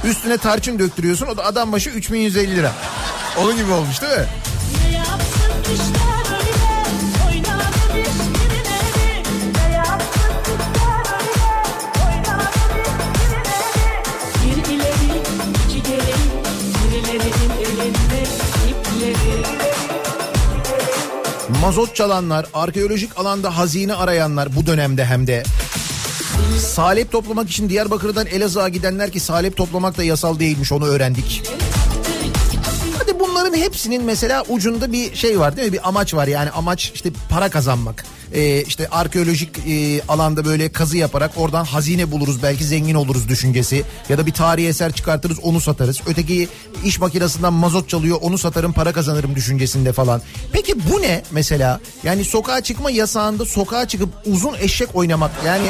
[0.03, 2.71] üstüne tarçın döktürüyorsun o da adam başı 3150 lira.
[3.39, 4.25] Onun gibi olmuş değil mi?
[21.61, 25.43] Mazot çalanlar, arkeolojik alanda hazine arayanlar bu dönemde hem de
[26.59, 31.43] salep toplamak için Diyarbakır'dan Elazığ'a gidenler ki salep toplamak da yasal değilmiş onu öğrendik.
[31.43, 31.68] Hadi
[33.49, 35.73] bunların hepsinin mesela ucunda bir şey var değil mi?
[35.73, 38.05] Bir amaç var yani amaç işte para kazanmak.
[38.33, 43.83] Ee, işte arkeolojik e, alanda böyle kazı yaparak oradan hazine buluruz belki zengin oluruz düşüncesi.
[44.09, 46.01] Ya da bir tarihi eser çıkartırız onu satarız.
[46.07, 46.47] Öteki
[46.83, 50.21] iş makinesinden mazot çalıyor onu satarım para kazanırım düşüncesinde falan.
[50.51, 51.79] Peki bu ne mesela?
[52.03, 55.67] Yani sokağa çıkma yasağında sokağa çıkıp uzun eşek oynamak yani...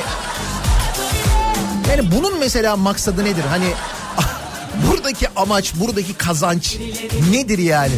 [1.89, 3.43] Yani bunun mesela maksadı nedir?
[3.49, 3.65] Hani
[4.87, 6.77] buradaki amaç, buradaki kazanç
[7.31, 7.93] nedir yani?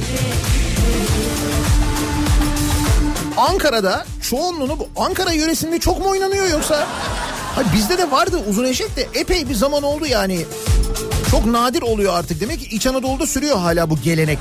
[3.38, 6.88] Ankara'da çoğunluğunu bu Ankara yöresinde çok mu oynanıyor yoksa?
[7.56, 10.46] Ha bizde de vardı uzun eşek de epey bir zaman oldu yani.
[11.32, 12.42] Çok nadir oluyor artık.
[12.42, 14.40] Demek ki İç Anadolu'da sürüyor hala bu gelenek.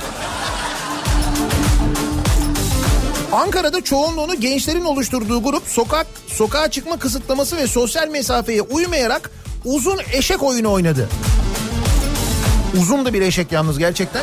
[3.33, 9.31] Ankara'da çoğunluğunu gençlerin oluşturduğu grup sokak sokağa çıkma kısıtlaması ve sosyal mesafeye uymayarak
[9.65, 11.09] uzun eşek oyunu oynadı.
[12.79, 14.23] Uzun da bir eşek yalnız gerçekten.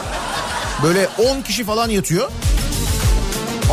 [0.84, 1.08] Böyle
[1.38, 2.32] 10 kişi falan yatıyor.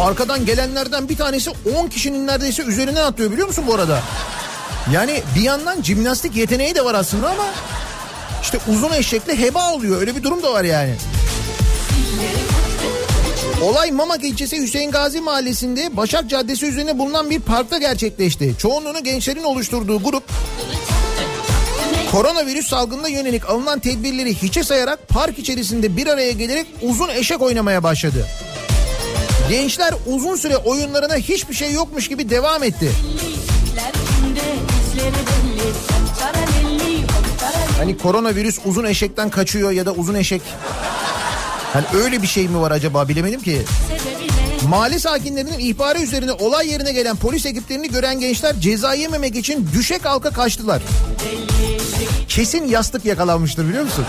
[0.01, 4.03] Arkadan gelenlerden bir tanesi 10 kişinin neredeyse üzerine atlıyor biliyor musun bu arada?
[4.93, 7.45] Yani bir yandan jimnastik yeteneği de var aslında ama
[8.43, 10.01] işte uzun eşekle heba oluyor.
[10.01, 10.95] Öyle bir durum da var yani.
[13.63, 18.55] Olay Mamak ilçesi Hüseyin Gazi mahallesinde Başak Caddesi üzerine bulunan bir parkta gerçekleşti.
[18.59, 20.25] Çoğunluğunu gençlerin oluşturduğu grup
[22.14, 27.83] koronavirüs salgınına yönelik alınan tedbirleri hiçe sayarak park içerisinde bir araya gelerek uzun eşek oynamaya
[27.83, 28.27] başladı.
[29.48, 32.90] Gençler uzun süre oyunlarına hiçbir şey yokmuş gibi devam etti.
[37.79, 40.42] Hani koronavirüs uzun eşekten kaçıyor ya da uzun eşek
[41.72, 43.62] Hani öyle bir şey mi var acaba bilemedim ki.
[44.68, 49.98] Mahalle sakinlerinin ihbarı üzerine olay yerine gelen polis ekiplerini gören gençler ceza yememek için düşe
[49.98, 50.83] kalka kaçtılar.
[52.35, 54.05] Kesin yastık yakalanmıştır biliyor musun?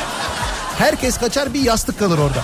[0.78, 2.44] Herkes kaçar bir yastık kalır orada.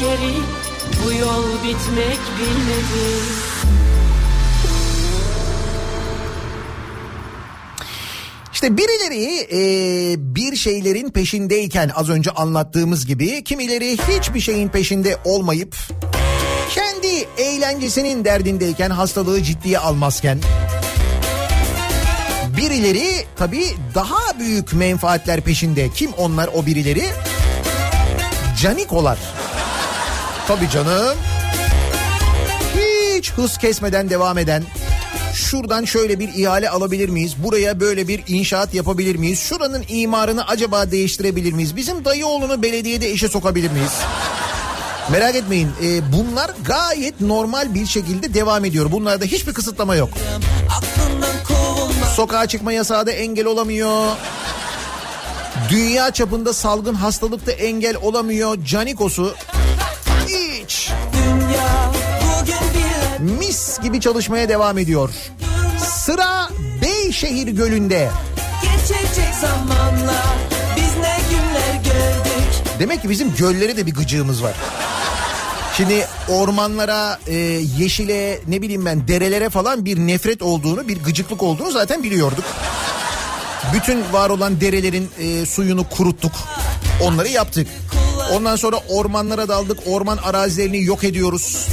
[0.00, 0.34] Geri
[1.04, 3.47] bu yol bitmek bilmedi
[8.58, 15.76] İşte birileri e, bir şeylerin peşindeyken az önce anlattığımız gibi kimileri hiçbir şeyin peşinde olmayıp
[16.70, 20.38] kendi eğlencesinin derdindeyken hastalığı ciddiye almazken
[22.56, 25.88] birileri tabii daha büyük menfaatler peşinde.
[25.94, 27.04] Kim onlar o birileri?
[28.60, 29.18] Canikolar.
[30.48, 31.16] Tabii canım.
[32.76, 34.62] Hiç hız kesmeden devam eden
[35.34, 37.34] şuradan şöyle bir ihale alabilir miyiz?
[37.44, 39.38] Buraya böyle bir inşaat yapabilir miyiz?
[39.40, 41.76] Şuranın imarını acaba değiştirebilir miyiz?
[41.76, 43.92] Bizim dayıoğlunu belediyede işe sokabilir miyiz?
[45.10, 48.92] Merak etmeyin e, bunlar gayet normal bir şekilde devam ediyor.
[48.92, 50.10] Bunlarda hiçbir kısıtlama yok.
[52.16, 54.06] Sokağa çıkma yasağı da engel olamıyor.
[55.70, 58.64] Dünya çapında salgın hastalıkta engel olamıyor.
[58.64, 59.34] Canikos'u
[60.26, 63.38] hiç Dünya bugün
[63.82, 65.10] gibi çalışmaya devam ediyor.
[65.78, 66.48] Sıra
[66.82, 68.10] Beyşehir Gölü'nde.
[68.62, 70.24] geçecek zamanla
[70.76, 72.52] biz ne günler gördük.
[72.78, 74.54] Demek ki bizim göllere de bir gıcığımız var.
[75.76, 77.34] Şimdi ormanlara, e,
[77.78, 82.44] yeşile, ne bileyim ben derelere falan bir nefret olduğunu, bir gıcıklık olduğunu zaten biliyorduk.
[83.74, 86.32] Bütün var olan derelerin e, suyunu kuruttuk.
[87.02, 87.68] Onları yaptık.
[88.32, 89.78] Ondan sonra ormanlara daldık.
[89.86, 91.68] Orman arazilerini yok ediyoruz.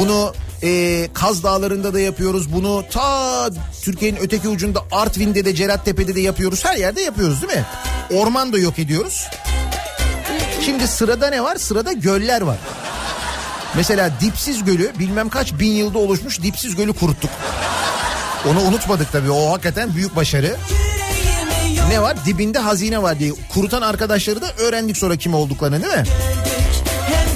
[0.00, 2.52] Bunu e, Kaz Dağları'nda da yapıyoruz.
[2.52, 3.50] Bunu ta
[3.82, 6.64] Türkiye'nin öteki ucunda Artvin'de de Cerattepe'de de yapıyoruz.
[6.64, 7.64] Her yerde yapıyoruz değil mi?
[8.12, 9.28] Orman da yok ediyoruz.
[10.64, 11.56] Şimdi sırada ne var?
[11.56, 12.56] Sırada göller var.
[13.76, 17.30] Mesela Dipsiz Gölü bilmem kaç bin yılda oluşmuş Dipsiz Gölü kuruttuk.
[18.50, 19.30] Onu unutmadık tabii.
[19.30, 20.56] O hakikaten büyük başarı.
[21.88, 22.16] Ne var?
[22.26, 23.32] Dibinde hazine var diye.
[23.54, 26.04] Kurutan arkadaşları da öğrendik sonra kim olduklarını değil mi?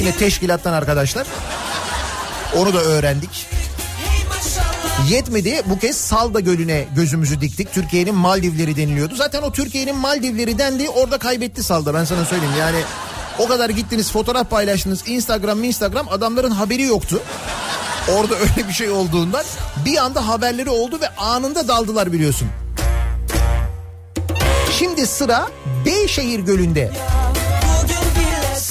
[0.00, 1.26] Yine teşkilattan arkadaşlar.
[2.56, 3.46] Onu da öğrendik.
[5.08, 7.72] Yetmedi bu kez Salda Gölü'ne gözümüzü diktik.
[7.72, 9.14] Türkiye'nin Maldivleri deniliyordu.
[9.16, 12.54] Zaten o Türkiye'nin Maldivleri dendi orada kaybetti Salda ben sana söyleyeyim.
[12.58, 12.78] Yani
[13.38, 17.22] o kadar gittiniz fotoğraf paylaştınız Instagram Instagram adamların haberi yoktu.
[18.16, 19.44] Orada öyle bir şey olduğundan
[19.84, 22.48] bir anda haberleri oldu ve anında daldılar biliyorsun.
[24.78, 25.48] Şimdi sıra
[25.86, 26.92] Beyşehir Gölü'nde.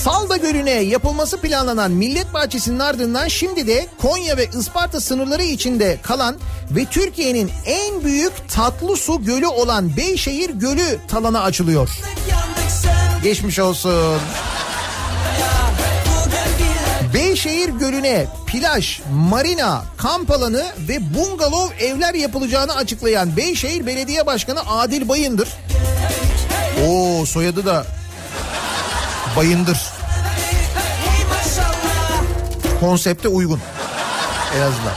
[0.08, 6.36] Salda Gölü'ne yapılması planlanan Millet Bahçesi'nin ardından şimdi de Konya ve Isparta sınırları içinde kalan
[6.72, 11.90] ve Türkiye'nin en büyük tatlı su gölü olan Beyşehir Gölü talana açılıyor.
[13.24, 14.20] Geçmiş olsun.
[17.14, 25.10] Beyşehir Gölü'ne plaj, marina, kamp alanı ve bungalov evler yapılacağını açıklayan Beyşehir Belediye Başkanı Adil
[25.10, 25.50] Bayındır.
[26.88, 27.86] Oo soyadı da
[29.38, 29.97] Bayındır.
[32.80, 33.60] Konsepte uygun.
[34.58, 34.94] En azından.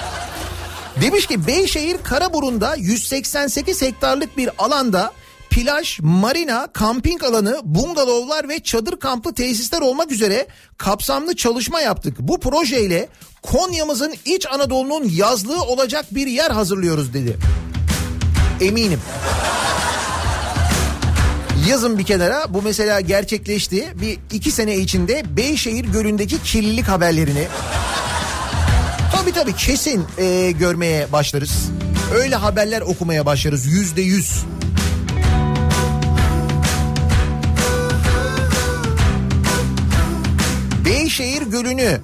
[1.01, 5.13] Demiş ki Beyşehir Karaburun'da 188 hektarlık bir alanda
[5.51, 10.47] plaj, marina, kamping alanı, bungalovlar ve çadır kamplı tesisler olmak üzere
[10.79, 12.17] kapsamlı çalışma yaptık.
[12.19, 13.09] Bu projeyle
[13.43, 17.37] Konya'mızın iç Anadolu'nun yazlığı olacak bir yer hazırlıyoruz dedi.
[18.61, 19.01] Eminim.
[21.69, 23.89] Yazın bir kenara bu mesela gerçekleşti.
[24.01, 27.47] Bir iki sene içinde Beyşehir Gölü'ndeki kirlilik haberlerini
[29.13, 31.71] Tabii tabii kesin e, görmeye başlarız.
[32.15, 34.45] Öyle haberler okumaya başlarız yüzde yüz.
[40.85, 42.01] Beyşehir Gölü'nü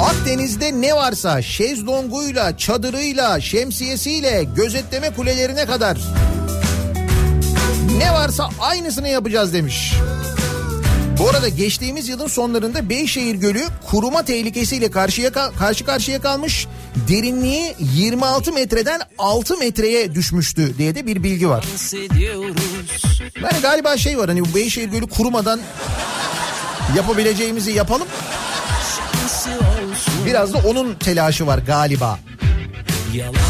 [0.00, 5.98] Akdeniz'de ne varsa şezlonguyla, çadırıyla, şemsiyesiyle, gözetleme kulelerine kadar
[7.98, 9.94] ne varsa aynısını yapacağız demiş.
[11.18, 16.66] Bu arada geçtiğimiz yılın sonlarında Beyşehir Gölü kuruma tehlikesiyle karşıya karşı karşıya kalmış.
[17.08, 21.64] Derinliği 26 metreden 6 metreye düşmüştü diye de bir bilgi var.
[23.42, 25.60] Yani galiba şey var hani bu Beyşehir Gölü kurumadan
[26.96, 28.06] yapabileceğimizi yapalım.
[30.26, 32.18] Biraz da onun telaşı var galiba.
[33.14, 33.45] Yalanlar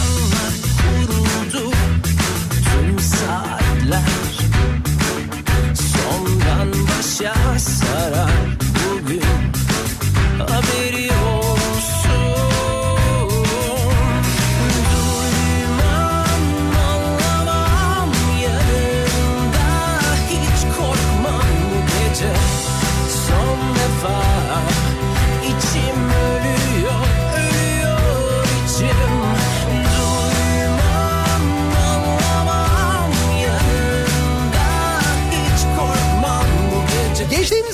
[7.57, 8.56] passará.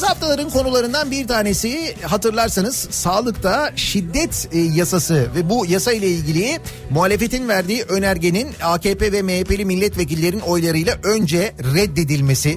[0.02, 6.58] Geçtiğimiz haftaların konularından bir tanesi hatırlarsanız sağlıkta şiddet e, yasası ve bu yasa ile ilgili
[6.90, 12.56] muhalefetin verdiği önergenin AKP ve MHP'li milletvekillerin oylarıyla önce reddedilmesi.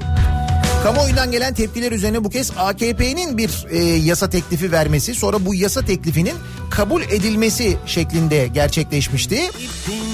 [0.83, 5.85] Kamuoyundan gelen tepkiler üzerine bu kez AKP'nin bir e, yasa teklifi vermesi sonra bu yasa
[5.85, 6.35] teklifinin
[6.71, 9.39] kabul edilmesi şeklinde gerçekleşmişti.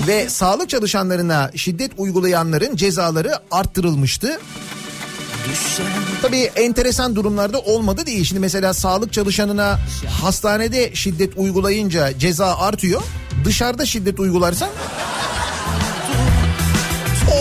[0.08, 4.40] Ve sağlık çalışanlarına şiddet uygulayanların cezaları arttırılmıştı.
[6.22, 8.24] Tabii enteresan durumlarda olmadı değil.
[8.26, 9.80] Şimdi mesela sağlık çalışanına
[10.22, 13.02] hastanede şiddet uygulayınca ceza artıyor.
[13.46, 14.70] Dışarıda şiddet uygularsan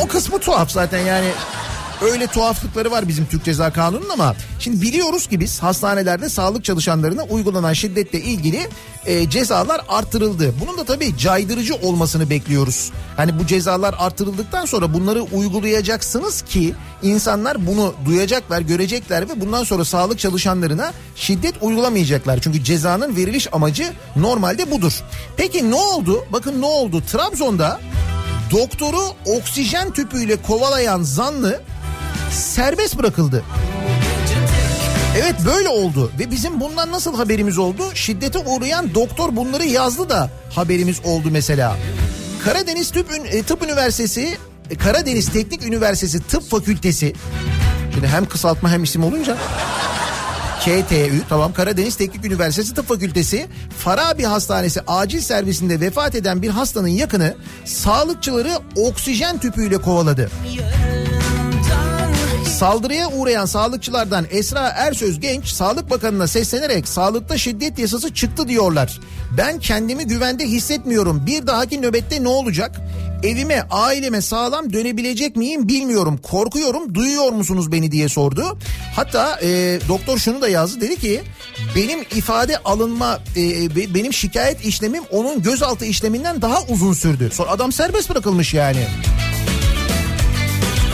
[0.03, 1.29] o kısmı tuhaf zaten yani.
[2.03, 7.23] Öyle tuhaflıkları var bizim Türk Ceza Kanunu'nun ama şimdi biliyoruz ki biz hastanelerde sağlık çalışanlarına
[7.23, 8.69] uygulanan şiddetle ilgili
[9.07, 10.55] e, cezalar artırıldı.
[10.61, 12.93] Bunun da tabii caydırıcı olmasını bekliyoruz.
[13.17, 19.85] Hani bu cezalar artırıldıktan sonra bunları uygulayacaksınız ki insanlar bunu duyacaklar, görecekler ve bundan sonra
[19.85, 22.41] sağlık çalışanlarına şiddet uygulamayacaklar.
[22.41, 24.93] Çünkü cezanın veriliş amacı normalde budur.
[25.37, 26.25] Peki ne oldu?
[26.33, 27.03] Bakın ne oldu?
[27.13, 27.81] Trabzon'da
[28.51, 31.61] doktoru oksijen tüpüyle kovalayan zanlı
[32.31, 33.45] serbest bırakıldı.
[35.19, 37.83] Evet böyle oldu ve bizim bundan nasıl haberimiz oldu?
[37.95, 41.77] Şiddete uğrayan doktor bunları yazdı da haberimiz oldu mesela.
[42.45, 44.39] Karadeniz Tıp, e, Tıp Üniversitesi,
[44.71, 47.15] e, Karadeniz Teknik Üniversitesi Tıp Fakültesi.
[47.95, 49.37] Şimdi hem kısaltma hem isim olunca.
[50.61, 53.47] KTÜ tamam Karadeniz Teknik Üniversitesi Tıp Fakültesi
[53.79, 60.31] Farabi Hastanesi acil servisinde vefat eden bir hastanın yakını sağlıkçıları oksijen tüpüyle kovaladı.
[62.61, 69.01] Saldırıya uğrayan sağlıkçılardan Esra Ersöz Genç Sağlık Bakanı'na seslenerek sağlıkta şiddet yasası çıktı diyorlar.
[69.37, 71.27] Ben kendimi güvende hissetmiyorum.
[71.27, 72.81] Bir dahaki nöbette ne olacak?
[73.23, 76.21] Evime, aileme sağlam dönebilecek miyim bilmiyorum.
[76.23, 76.95] Korkuyorum.
[76.95, 78.59] Duyuyor musunuz beni diye sordu.
[78.97, 80.81] Hatta e, doktor şunu da yazdı.
[80.81, 81.21] Dedi ki
[81.77, 87.31] benim ifade alınma, e, be- benim şikayet işlemim onun gözaltı işleminden daha uzun sürdü.
[87.33, 88.87] Sonra adam serbest bırakılmış yani.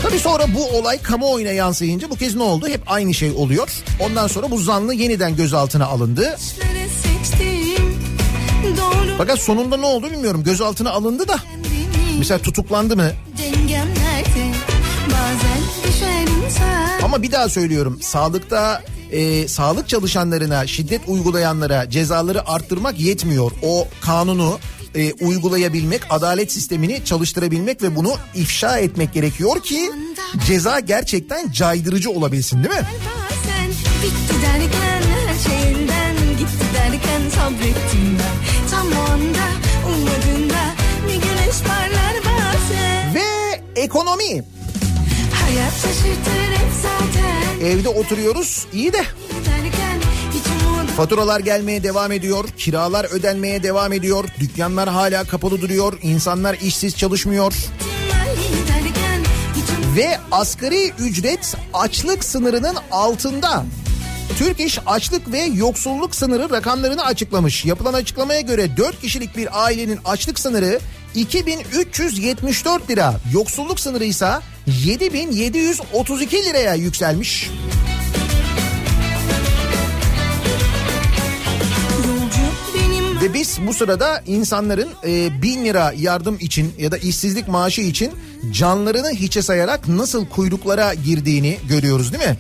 [0.09, 2.69] Tabii sonra bu olay kamuoyuna yansıyınca bu kez ne oldu?
[2.69, 3.83] Hep aynı şey oluyor.
[4.01, 6.37] Ondan sonra bu zanlı yeniden gözaltına alındı.
[9.19, 10.43] Fakat sonunda ne oldu bilmiyorum.
[10.45, 11.37] Gözaltına alındı da.
[12.19, 13.11] Mesela tutuklandı mı?
[17.05, 17.99] Ama bir daha söylüyorum.
[18.03, 18.83] Sağlıkta
[19.13, 23.53] e, sağlık çalışanlarına şiddet uygulayanlara cezaları arttırmak yetmiyor.
[23.63, 24.59] O kanunu
[24.97, 29.91] e, uygulayabilmek, adalet sistemini çalıştırabilmek ve bunu ifşa etmek gerekiyor ki
[30.47, 32.87] ceza gerçekten caydırıcı olabilsin değil mi?
[34.03, 38.69] Bitti derken her şeyinden gitti derken sabrettim ben.
[38.71, 39.47] Tam o anda
[39.87, 40.75] ummadığında
[41.09, 43.15] bir güneş parlar bazen.
[43.15, 44.45] Ve ekonomi.
[45.33, 47.67] Hayat şaşırtır hep zaten.
[47.67, 49.05] Evde oturuyoruz iyi de
[50.97, 57.53] Faturalar gelmeye devam ediyor, kiralar ödenmeye devam ediyor, dükkanlar hala kapalı duruyor, insanlar işsiz çalışmıyor
[59.97, 63.65] ve asgari ücret açlık sınırının altında.
[64.39, 67.65] Türk İş açlık ve yoksulluk sınırı rakamlarını açıklamış.
[67.65, 70.81] Yapılan açıklamaya göre 4 kişilik bir ailenin açlık sınırı
[71.15, 73.15] 2374 lira.
[73.33, 74.29] Yoksulluk sınırı ise
[74.67, 77.51] 7732 liraya yükselmiş.
[83.37, 88.13] Biz bu sırada insanların e, bin lira yardım için ya da işsizlik maaşı için
[88.53, 92.37] canlarını hiçe sayarak nasıl kuyruklara girdiğini görüyoruz değil mi?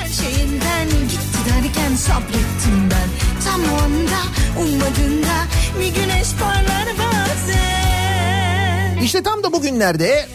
[0.00, 3.08] her şeyinden gitti derken sabrettim ben.
[3.44, 4.20] Tam o anda
[4.60, 5.44] ummadığında
[5.80, 9.02] bir güneş parlar bazen.
[9.02, 10.26] İşte tam da bugünlerde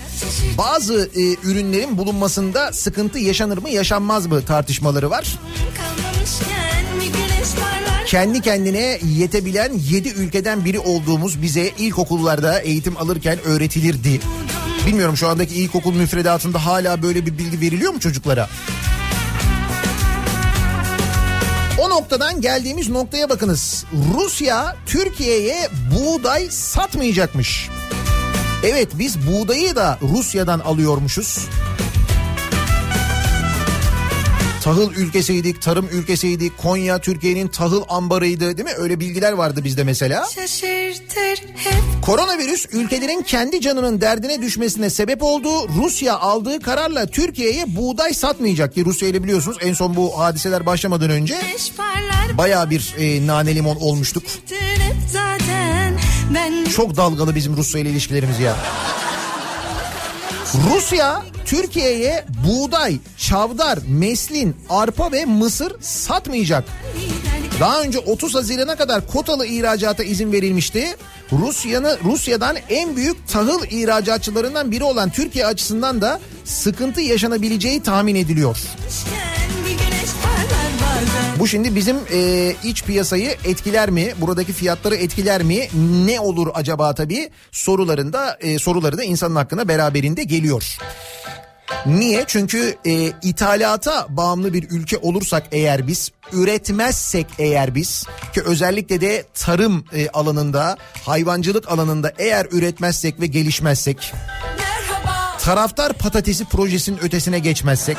[0.57, 5.39] bazı e, ürünlerin bulunmasında sıkıntı yaşanır mı yaşanmaz mı tartışmaları var.
[5.77, 13.39] Kalmamışken bir güneş parlar Kendi kendine yetebilen 7 ülkeden biri olduğumuz bize ilkokullarda eğitim alırken
[13.45, 14.19] öğretilirdi.
[14.87, 18.49] Bilmiyorum şu andaki ilkokul müfredatında hala böyle bir bilgi veriliyor mu çocuklara?
[21.79, 23.85] O noktadan geldiğimiz noktaya bakınız.
[24.13, 27.69] Rusya Türkiye'ye buğday satmayacakmış.
[28.63, 31.47] Evet biz buğdayı da Rusya'dan alıyormuşuz.
[34.65, 36.57] Tahıl ülkesiydik, tarım ülkesiydik.
[36.57, 38.75] Konya Türkiye'nin tahıl ambarıydı değil mi?
[38.77, 40.25] Öyle bilgiler vardı bizde mesela.
[42.01, 45.49] Koronavirüs ülkelerin kendi canının derdine düşmesine sebep oldu.
[45.67, 51.09] Rusya aldığı kararla Türkiye'ye buğday satmayacak ki Rusya ile biliyorsunuz en son bu hadiseler başlamadan
[51.09, 51.35] önce
[52.37, 54.23] baya bir e, nane limon olmuştuk.
[56.75, 58.55] Çok dalgalı bizim Rusya ile ilişkilerimiz ya.
[60.63, 66.63] Rusya Türkiye'ye buğday, çavdar, meslin, arpa ve mısır satmayacak.
[67.59, 70.95] Daha önce 30 Haziran'a kadar kotalı ihracata izin verilmişti.
[71.31, 78.57] Rusya'nı Rusya'dan en büyük tahıl ihracatçılarından biri olan Türkiye açısından da sıkıntı yaşanabileceği tahmin ediliyor.
[81.39, 84.13] Bu şimdi bizim e, iç piyasayı etkiler mi?
[84.21, 85.67] Buradaki fiyatları etkiler mi?
[86.05, 87.29] Ne olur acaba tabii?
[87.51, 90.77] Sorularında e, soruları da insanın hakkında beraberinde geliyor.
[91.85, 92.23] Niye?
[92.27, 99.25] Çünkü e, ithalata bağımlı bir ülke olursak eğer biz, üretmezsek eğer biz ki özellikle de
[99.33, 104.13] tarım e, alanında, hayvancılık alanında eğer üretmezsek ve gelişmezsek
[104.57, 105.37] Merhaba.
[105.37, 107.97] taraftar patatesi projesinin ötesine geçmezsek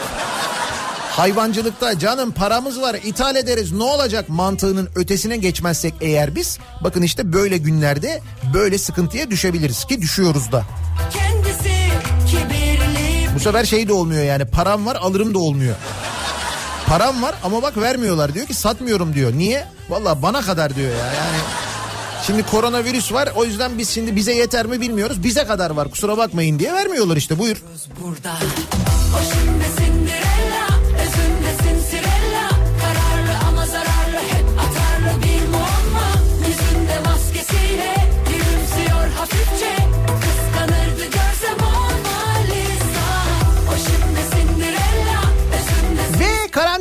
[1.16, 7.32] hayvancılıkta canım paramız var ithal ederiz ne olacak mantığının ötesine geçmezsek eğer biz bakın işte
[7.32, 8.20] böyle günlerde
[8.54, 10.64] böyle sıkıntıya düşebiliriz ki düşüyoruz da.
[11.12, 11.74] Kendisi
[12.26, 15.76] kibirli Bu sefer şey de olmuyor yani param var alırım da olmuyor.
[16.86, 19.32] Param var ama bak vermiyorlar diyor ki satmıyorum diyor.
[19.32, 19.66] Niye?
[19.88, 21.38] Valla bana kadar diyor ya yani.
[22.26, 25.24] Şimdi koronavirüs var o yüzden biz şimdi bize yeter mi bilmiyoruz.
[25.24, 27.62] Bize kadar var kusura bakmayın diye vermiyorlar işte buyur.
[28.02, 28.32] burada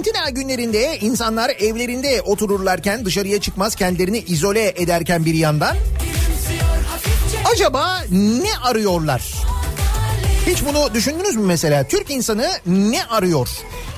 [0.05, 5.75] karantina günlerinde insanlar evlerinde otururlarken dışarıya çıkmaz kendilerini izole ederken bir yandan
[7.53, 9.33] acaba ne arıyorlar?
[10.47, 11.87] Hiç bunu düşündünüz mü mesela?
[11.87, 13.49] Türk insanı ne arıyor?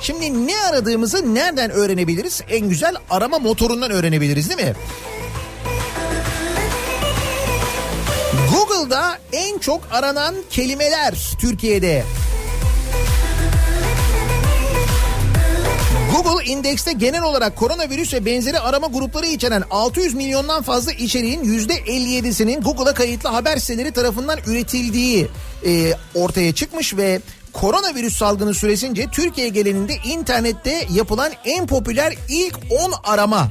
[0.02, 2.42] Şimdi ne aradığımızı nereden öğrenebiliriz?
[2.50, 4.76] En güzel arama motorundan öğrenebiliriz değil mi?
[8.52, 12.04] Google'da en çok aranan kelimeler Türkiye'de.
[16.12, 22.62] Google indekste genel olarak koronavirüs ve benzeri arama grupları içeren 600 milyondan fazla içeriğin %57'sinin
[22.62, 25.28] Google'a kayıtlı haber siteleri tarafından üretildiği
[25.66, 27.22] e, ortaya çıkmış ve
[27.54, 33.48] koronavirüs salgını süresince Türkiye genelinde internette yapılan en popüler ilk 10 arama.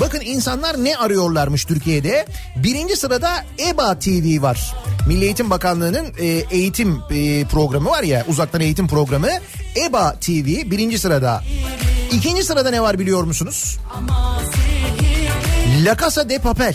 [0.00, 2.26] Bakın insanlar ne arıyorlarmış Türkiye'de?
[2.56, 4.74] Birinci sırada EBA TV var.
[5.08, 9.28] Milli Eğitim Bakanlığı'nın e, eğitim e, programı var ya uzaktan eğitim programı.
[9.76, 11.42] EBA TV birinci sırada.
[12.12, 13.76] İkinci sırada ne var biliyor musunuz?
[15.84, 16.74] La Casa de Papel.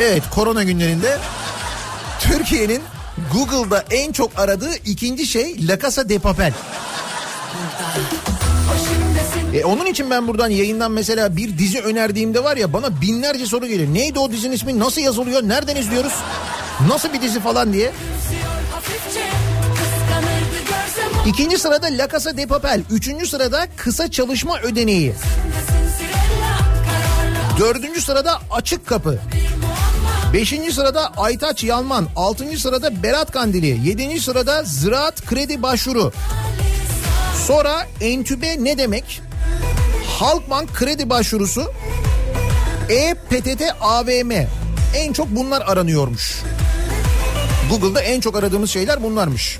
[0.00, 1.18] Evet korona günlerinde
[2.20, 2.82] Türkiye'nin
[3.32, 6.52] Google'da en çok aradığı ikinci şey La Casa de Papel.
[9.54, 13.66] E onun için ben buradan yayından mesela bir dizi önerdiğimde var ya bana binlerce soru
[13.66, 13.94] geliyor.
[13.94, 14.78] Neydi o dizinin ismi?
[14.78, 15.42] Nasıl yazılıyor?
[15.42, 16.12] Nereden izliyoruz?
[16.88, 17.92] Nasıl bir dizi falan diye.
[21.28, 22.82] İkinci sırada La Casa de Papel.
[22.90, 25.14] Üçüncü sırada kısa çalışma ödeneği.
[27.58, 29.18] Dördüncü sırada açık kapı.
[30.32, 32.08] Beşinci sırada Aytaç Yalman.
[32.16, 33.88] Altıncı sırada Berat Kandili.
[33.88, 36.12] Yedinci sırada Ziraat Kredi Başvuru.
[37.46, 39.20] Sonra entübe ne demek?
[40.18, 41.72] Halkbank kredi başvurusu.
[42.88, 44.30] E-PTT AVM.
[44.94, 46.42] En çok bunlar aranıyormuş.
[47.70, 49.58] Google'da en çok aradığımız şeyler bunlarmış.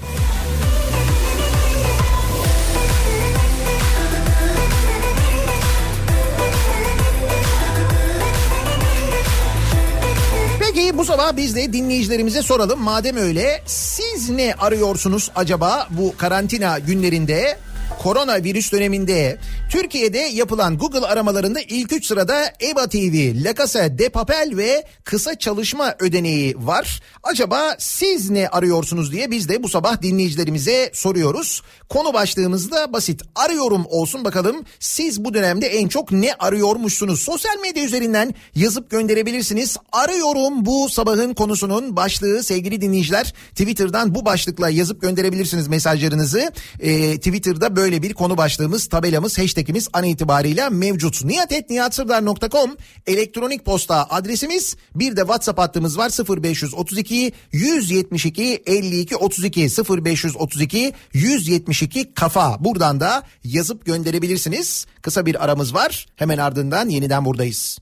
[10.95, 12.81] Bu sabah biz de dinleyicilerimize soralım.
[12.81, 17.59] Madem öyle siz ne arıyorsunuz acaba bu karantina günlerinde?
[17.99, 19.39] Koronavirüs döneminde
[19.71, 25.39] Türkiye'de yapılan Google aramalarında ilk üç sırada EBA TV, La Casa de Papel ve kısa
[25.39, 27.03] çalışma ödeneği var.
[27.23, 31.63] Acaba siz ne arıyorsunuz diye biz de bu sabah dinleyicilerimize soruyoruz.
[31.89, 33.23] Konu başlığımız da basit.
[33.35, 37.21] Arıyorum olsun bakalım siz bu dönemde en çok ne arıyormuşsunuz?
[37.21, 39.77] Sosyal medya üzerinden yazıp gönderebilirsiniz.
[39.93, 43.35] Arıyorum bu sabahın konusunun başlığı sevgili dinleyiciler.
[43.51, 46.53] Twitter'dan bu başlıkla yazıp gönderebilirsiniz mesajlarınızı.
[46.81, 51.25] Ee, Twitter'da böyle bir konu başlığımız, tabelamız, hashtagimiz an itibariyle mevcut.
[51.25, 52.77] niyatetniyatsırdar.com
[53.07, 54.77] elektronik posta adresimiz.
[54.95, 56.11] Bir de WhatsApp hattımız var
[56.43, 62.65] 0532 172 52 32 0532 172 kafa.
[62.65, 64.87] Buradan da yazıp gönderebilirsiniz.
[65.03, 66.07] Kısa bir aramız var.
[66.17, 67.79] Hemen ardından yeniden buradayız.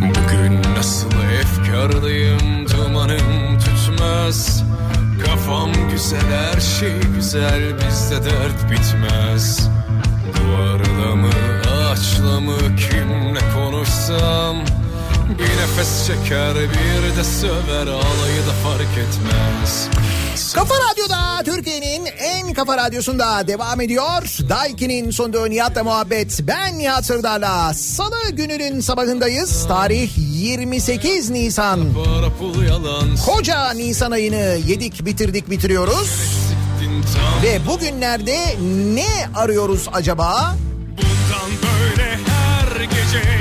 [0.00, 4.64] Bugün nasıl efkarlıyım dumanım tütmez
[5.48, 9.68] Kafam güzel her şey güzel bizde dert bitmez.
[10.34, 11.28] Duvarla mı
[11.70, 14.56] ağaçla mı kimle konuşsam?
[15.38, 19.88] Bir nefes çeker bir de söver alayı da fark etmez
[20.54, 24.22] Kafa Radyo'da Türkiye'nin en kafa radyosunda devam ediyor.
[24.48, 26.40] Daiki'nin sonunda Nihat'la muhabbet.
[26.42, 27.74] Ben Nihat Sırdar'la.
[27.74, 29.66] Salı gününün sabahındayız.
[29.68, 31.80] Tarih 28 Nisan.
[33.26, 36.10] Koca Nisan ayını yedik bitirdik bitiriyoruz.
[37.42, 38.38] Ve bugünlerde
[38.94, 40.56] ne arıyoruz acaba?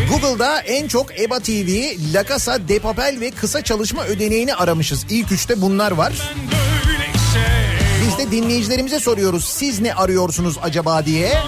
[0.10, 1.70] Google'da en çok EBA TV,
[2.14, 5.06] La Casa de Papel ve kısa çalışma ödeneğini aramışız.
[5.10, 6.14] İlk üçte bunlar var.
[6.14, 6.67] Biz
[8.18, 9.46] de dinleyicilerimize soruyoruz.
[9.46, 11.42] Siz ne arıyorsunuz acaba diye.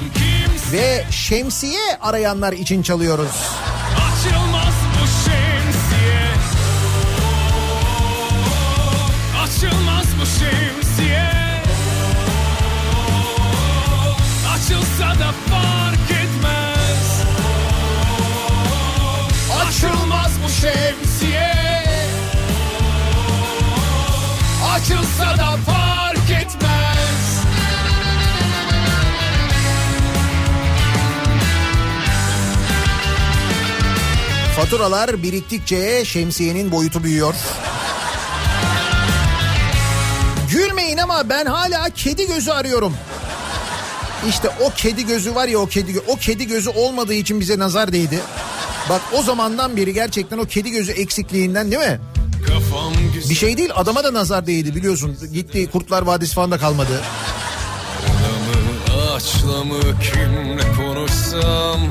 [0.72, 3.32] Ve şemsiye arayanlar için çalıyoruz.
[3.95, 6.26] Açılmaz bu şemsiye.
[9.43, 11.32] Açılmaz bu şemsiye.
[14.53, 17.22] Açılsa da fark etmez.
[19.67, 21.53] Açılmaz bu şemsiye.
[24.76, 25.78] Açılsa da fark
[34.60, 37.34] Faturalar biriktikçe şemsiyenin boyutu büyüyor.
[40.51, 42.93] Gülmeyin ama ben hala kedi gözü arıyorum.
[44.30, 47.93] İşte o kedi gözü var ya o kedi o kedi gözü olmadığı için bize nazar
[47.93, 48.20] değdi.
[48.89, 51.99] Bak o zamandan beri gerçekten o kedi gözü eksikliğinden değil mi?
[53.30, 55.18] Bir şey değil adama da nazar değdi biliyorsun.
[55.34, 57.01] Gitti Kurtlar Vadisi falan da kalmadı.
[59.16, 61.89] Açla mı kimle konuşsam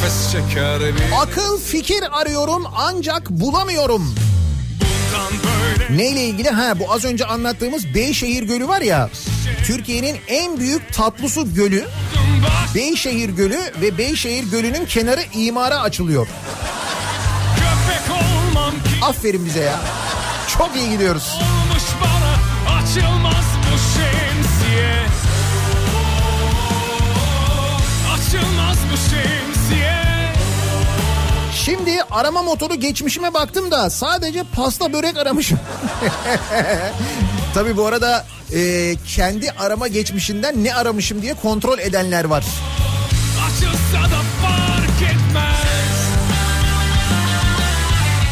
[0.00, 4.14] nefes çeker bir Akıl fikir arıyorum ancak bulamıyorum.
[5.44, 6.48] böyle Neyle ilgili?
[6.50, 9.10] Ha bu az önce anlattığımız Beyşehir Gölü var ya.
[9.66, 11.86] Türkiye'nin en büyük tatlı su gölü.
[12.74, 16.26] Beyşehir Gölü ve Beyşehir Gölü'nün kenarı imara açılıyor.
[19.02, 19.80] Aferin bize ya.
[20.58, 21.38] Çok iyi gidiyoruz.
[21.40, 22.32] Olmuş bana
[22.78, 24.29] açılmaz bu şemsiye
[31.64, 35.58] Şimdi arama motoru geçmişime baktım da sadece pasta börek aramışım.
[37.54, 42.44] Tabii bu arada e, kendi arama geçmişinden ne aramışım diye kontrol edenler var.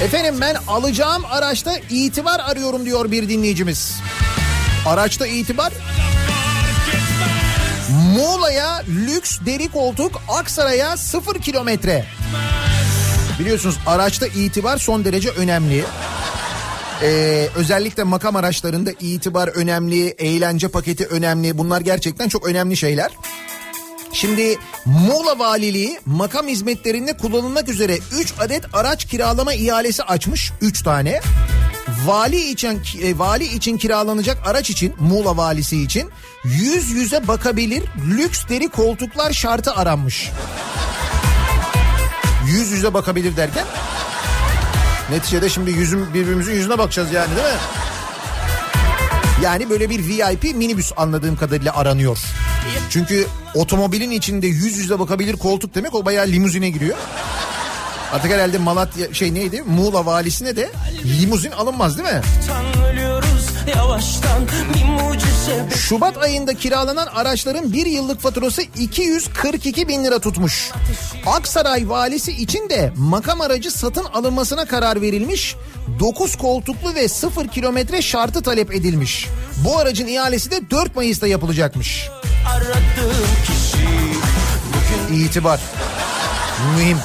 [0.03, 4.01] Efendim ben alacağım araçta itibar arıyorum diyor bir dinleyicimiz.
[4.87, 5.73] Araçta itibar
[8.15, 12.07] Muğla'ya lüks deri koltuk Aksaray'a sıfır kilometre.
[13.39, 15.85] Biliyorsunuz araçta itibar son derece önemli.
[17.03, 21.59] Ee, özellikle makam araçlarında itibar önemli, eğlence paketi önemli.
[21.59, 23.11] Bunlar gerçekten çok önemli şeyler.
[24.13, 31.21] Şimdi Muğla Valiliği makam hizmetlerinde kullanılmak üzere 3 adet araç kiralama ihalesi açmış 3 tane.
[32.07, 36.11] Vali için e, vali için kiralanacak araç için Muğla valisi için
[36.45, 40.31] yüz yüze bakabilir lüks deri koltuklar şartı aranmış.
[42.49, 43.65] Yüz yüze bakabilir derken
[45.11, 47.61] neticede şimdi yüzüm birbirimizin yüzüne bakacağız yani değil mi?
[49.43, 52.19] Yani böyle bir VIP minibüs anladığım kadarıyla aranıyor.
[52.91, 56.97] Çünkü otomobilin içinde yüz yüze bakabilir koltuk demek o bayağı limuzine giriyor.
[58.13, 60.71] Artık herhalde Malatya şey neydi Muğla valisine de
[61.05, 62.21] limuzin alınmaz değil mi?
[63.77, 64.43] Yavaştan
[64.75, 70.71] bir mucize Şubat ayında kiralanan araçların bir yıllık faturası 242 bin lira tutmuş.
[71.27, 75.57] Aksaray valisi için de makam aracı satın alınmasına karar verilmiş.
[76.01, 79.29] 9 koltuklu ve 0 kilometre şartı talep edilmiş.
[79.65, 82.09] Bu aracın ihalesi de 4 Mayıs'ta yapılacakmış.
[82.55, 83.89] aradığım kişi
[85.25, 85.61] İtibar.
[86.77, 86.99] Mühim.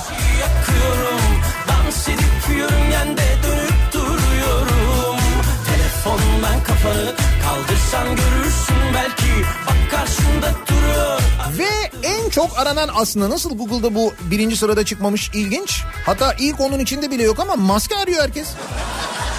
[6.84, 11.19] Kafanı kaldırsan görürsün belki Bak karşında duruyor
[11.57, 15.84] Ve en çok aranan aslında nasıl Google'da bu birinci sırada çıkmamış ilginç.
[16.05, 18.47] Hatta ilk onun içinde bile yok ama maske arıyor herkes.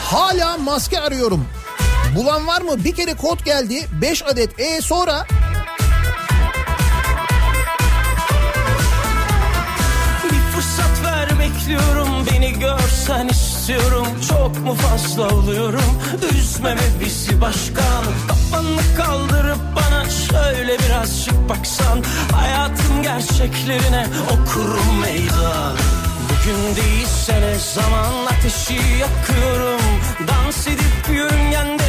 [0.05, 1.47] Hala maske arıyorum.
[2.17, 2.85] Bulan var mı?
[2.85, 3.87] Bir kere kod geldi.
[4.03, 4.61] 5 adet.
[4.61, 5.27] E sonra
[10.25, 13.29] Bir fırsat ver bekliyorum beni görsen
[13.65, 15.99] istiyorum Çok mu fazla oluyorum?
[16.33, 18.05] Üzmeme bizi başkan?
[18.29, 22.03] Kafanı kaldırıp bana şöyle birazcık baksan.
[22.33, 25.77] Hayatın gerçeklerine okurum meydan.
[26.25, 29.81] Bugün değilse ne zaman ateşi yakıyorum?
[30.29, 31.84] Dans edip yörüngende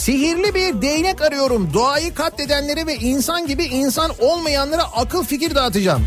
[0.00, 1.74] sihirli bir değnek arıyorum.
[1.74, 6.06] Doğayı katledenlere ve insan gibi insan olmayanlara akıl fikir dağıtacağım.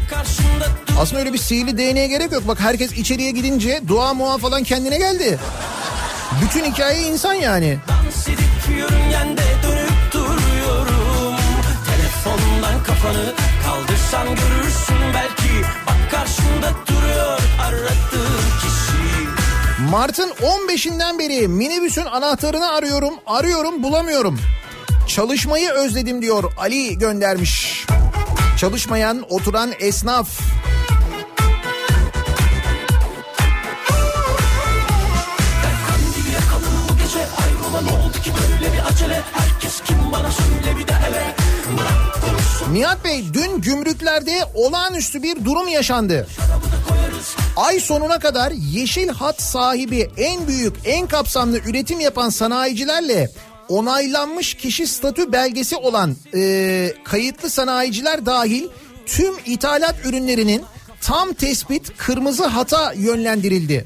[1.00, 2.48] Aslında öyle bir sihirli değneğe gerek yok.
[2.48, 5.40] Bak herkes içeriye gidince dua muha falan kendine geldi.
[6.42, 7.78] Bütün hikaye insan yani.
[11.86, 13.34] Telefondan kafanı
[13.66, 18.53] kaldırsan görürsün belki Bak karşında duruyor aradığın
[19.94, 24.40] Mart'ın 15'inden beri minibüsün anahtarını arıyorum, arıyorum bulamıyorum.
[25.08, 27.86] Çalışmayı özledim diyor Ali göndermiş.
[28.58, 30.30] Çalışmayan, oturan esnaf.
[42.72, 46.28] Nihat Bey dün gümrüklerde olağanüstü bir durum yaşandı.
[47.56, 53.32] Ay sonuna kadar yeşil hat sahibi en büyük, en kapsamlı üretim yapan sanayicilerle
[53.70, 58.68] onaylanmış kişi statü belgesi olan e, kayıtlı sanayiciler dahil
[59.06, 60.64] tüm ithalat ürünlerinin
[61.04, 63.86] Tam tespit kırmızı hata yönlendirildi.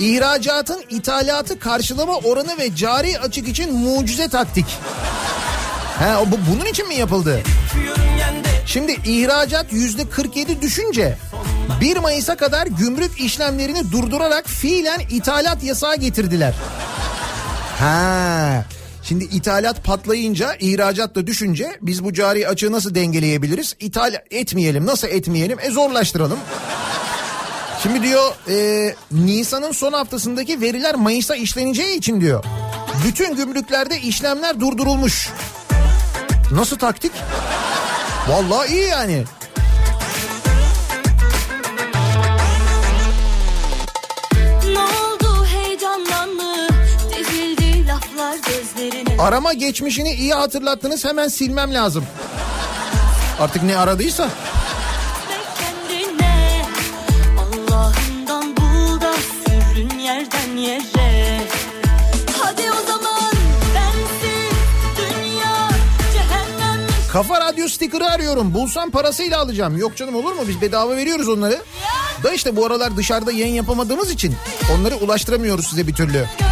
[0.00, 4.66] İhracatın ithalatı karşılama oranı ve cari açık için mucize taktik.
[5.98, 7.42] Ha, bu bunun için mi yapıldı?
[8.66, 11.18] Şimdi ihracat yüzde 47 düşünce
[11.80, 16.54] 1 Mayıs'a kadar gümrük işlemlerini durdurarak fiilen ithalat yasağı getirdiler.
[17.78, 18.64] Ha.
[19.02, 23.76] Şimdi ithalat patlayınca, ihracat da düşünce biz bu cari açığı nasıl dengeleyebiliriz?
[23.80, 24.86] İthal etmeyelim.
[24.86, 25.58] Nasıl etmeyelim?
[25.60, 26.38] E zorlaştıralım.
[27.82, 32.44] Şimdi diyor e, Nisan'ın son haftasındaki veriler Mayıs'ta işleneceği için diyor.
[33.06, 35.30] Bütün gümrüklerde işlemler durdurulmuş.
[36.52, 37.12] Nasıl taktik?
[38.28, 39.24] Vallahi iyi yani.
[49.20, 52.04] Arama geçmişini iyi hatırlattınız hemen silmem lazım.
[53.40, 54.24] Artık ne aradıysa.
[54.24, 54.30] Ve
[55.88, 56.62] kendine
[57.38, 59.12] Allah'ından bul da
[59.44, 61.40] sürün yerden yere
[62.40, 63.32] Hadi o zaman
[63.74, 64.56] bensiz
[64.96, 65.68] dünya
[66.12, 68.54] cehennem Kafa radyo stikeri arıyorum.
[68.54, 69.76] Bulsam parasıyla alacağım.
[69.76, 70.42] Yok canım olur mu?
[70.48, 71.58] Biz bedava veriyoruz onları.
[72.22, 74.36] Da işte bu aralar dışarıda yayın yapamadığımız için
[74.78, 76.12] onları ulaştıramıyoruz size bir türlü.
[76.12, 76.49] gönderme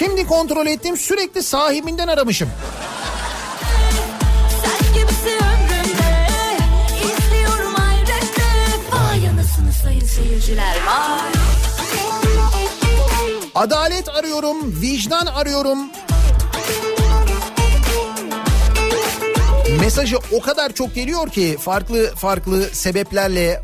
[0.00, 2.48] Şimdi kontrol ettim sürekli sahibinden aramışım.
[13.54, 15.78] Adalet arıyorum, vicdan arıyorum.
[19.80, 23.62] Mesajı o kadar çok geliyor ki farklı farklı sebeplerle.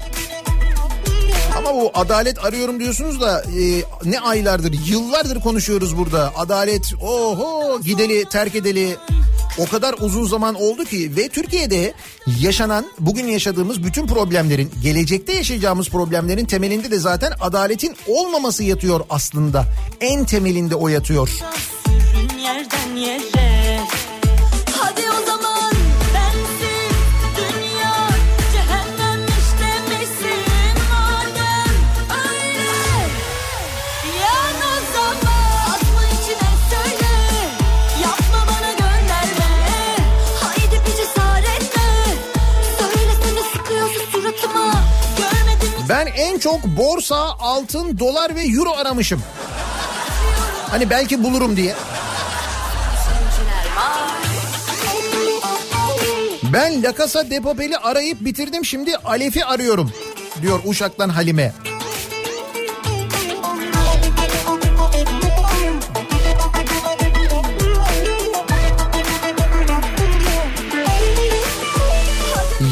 [1.67, 6.33] Ama bu adalet arıyorum diyorsunuz da e, ne aylardır, yıllardır konuşuyoruz burada.
[6.37, 8.97] Adalet oho gideli, terk edeli
[9.59, 11.95] o kadar uzun zaman oldu ki ve Türkiye'de
[12.41, 19.65] yaşanan bugün yaşadığımız bütün problemlerin gelecekte yaşayacağımız problemlerin temelinde de zaten adaletin olmaması yatıyor aslında.
[20.01, 21.31] En temelinde o yatıyor.
[22.43, 23.56] Yerden yere
[45.89, 49.23] Ben en çok borsa, altın, dolar ve euro aramışım.
[50.71, 51.75] Hani belki bulurum diye.
[56.53, 59.93] Ben La Casa de Papel'i arayıp bitirdim şimdi Alef'i arıyorum
[60.43, 61.53] diyor Uşak'tan Halime.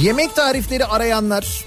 [0.02, 1.64] Yemek tarifleri arayanlar,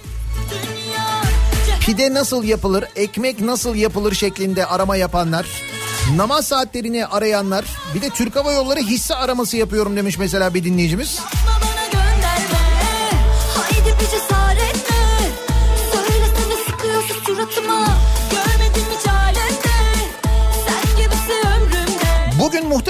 [1.88, 5.46] pide nasıl yapılır, ekmek nasıl yapılır şeklinde arama yapanlar,
[6.16, 7.66] namaz saatlerini arayanlar,
[7.96, 11.20] bir de Türk Hava Yolları hisse araması yapıyorum demiş mesela bir dinleyicimiz.
[11.20, 11.67] Yapma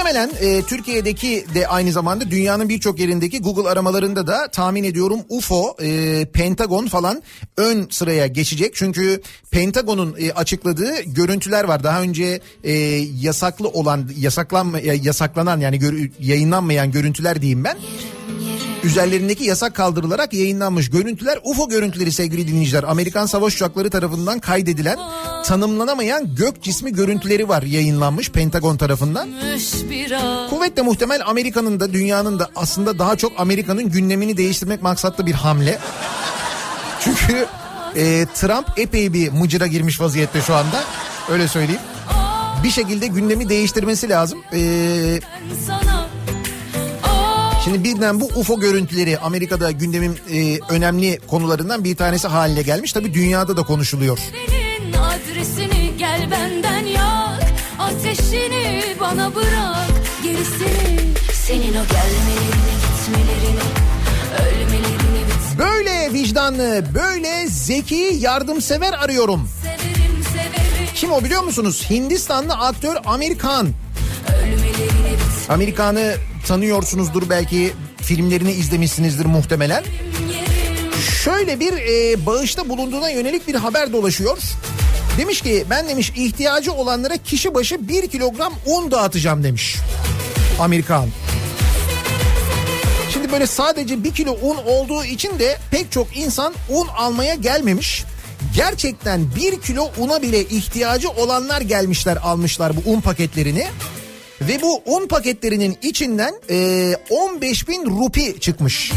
[0.08, 5.76] muhtemelen e, Türkiye'deki de aynı zamanda dünyanın birçok yerindeki Google aramalarında da tahmin ediyorum UFO,
[5.82, 7.24] e, Pentagon falan
[7.58, 8.76] ön sıraya geçecek.
[8.76, 11.84] Çünkü Pentagon'un e, açıkladığı görüntüler var.
[11.84, 12.72] Daha önce e,
[13.22, 17.78] yasaklı olan, yasaklanma, ya- yasaklanan yani gör- yayınlanmayan görüntüler diyeyim ben.
[18.88, 22.84] Üzerlerindeki yasak kaldırılarak yayınlanmış görüntüler UFO görüntüleri sevgili dinleyiciler.
[22.84, 24.98] Amerikan savaş uçakları tarafından kaydedilen
[25.46, 29.30] tanımlanamayan gök cismi görüntüleri var yayınlanmış Pentagon tarafından.
[30.50, 35.80] Kuvvetle muhtemel Amerika'nın da dünyanın da aslında daha çok Amerika'nın gündemini değiştirmek maksatlı bir hamle.
[37.00, 37.46] Çünkü
[37.96, 40.84] e, Trump epey bir mıcıra girmiş vaziyette şu anda.
[41.32, 41.82] Öyle söyleyeyim.
[42.64, 44.40] Bir şekilde gündemi değiştirmesi lazım.
[44.54, 44.60] E,
[45.68, 45.87] sana
[47.64, 52.94] şimdi birden bu UFO görüntüleri Amerika'da gündemin e, önemli konularından bir tanesi haline gelmiş.
[52.94, 54.20] Tabii dünyada da konuşuluyor.
[55.00, 59.88] Adresini gel benden yak Ateşini bana bırak
[60.24, 63.64] Gerisini Senin o gelmelerini gitmelerini
[64.42, 64.98] Ölmelerini
[65.58, 69.50] Böyle vicdanlı, böyle zeki, yardımsever arıyorum.
[69.62, 71.86] Severim severim Kim o biliyor musunuz?
[71.90, 73.68] Hindistanlı aktör Amir Khan.
[75.50, 76.16] Amerikan'ı
[76.48, 79.84] tanıyorsunuzdur belki filmlerini izlemişsinizdir muhtemelen.
[81.24, 84.38] Şöyle bir e, bağışta bulunduğuna yönelik bir haber dolaşıyor.
[85.18, 89.78] Demiş ki ben demiş ihtiyacı olanlara kişi başı bir kilogram un dağıtacağım demiş.
[90.60, 91.10] Amerikan.
[93.14, 98.04] Şimdi böyle sadece bir kilo un olduğu için de pek çok insan un almaya gelmemiş.
[98.56, 103.68] Gerçekten bir kilo una bile ihtiyacı olanlar gelmişler almışlar bu un paketlerini.
[104.42, 108.92] Ve bu un paketlerinin içinden e, 15 bin rupi çıkmış.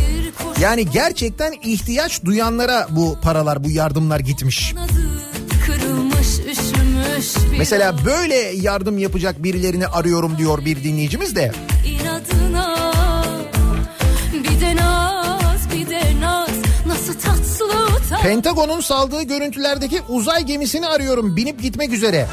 [0.61, 4.75] Yani gerçekten ihtiyaç duyanlara bu paralar bu yardımlar gitmiş.
[7.59, 11.53] Mesela böyle yardım yapacak birilerini arıyorum diyor bir dinleyicimiz de.
[11.87, 12.93] inadına
[14.35, 16.51] Bir de naz bir de naz
[16.87, 17.41] Nasıl tatlı
[18.11, 22.27] tatlı Pentagon'un saldığı görüntülerdeki uzay gemisini arıyorum binip gitmek üzere.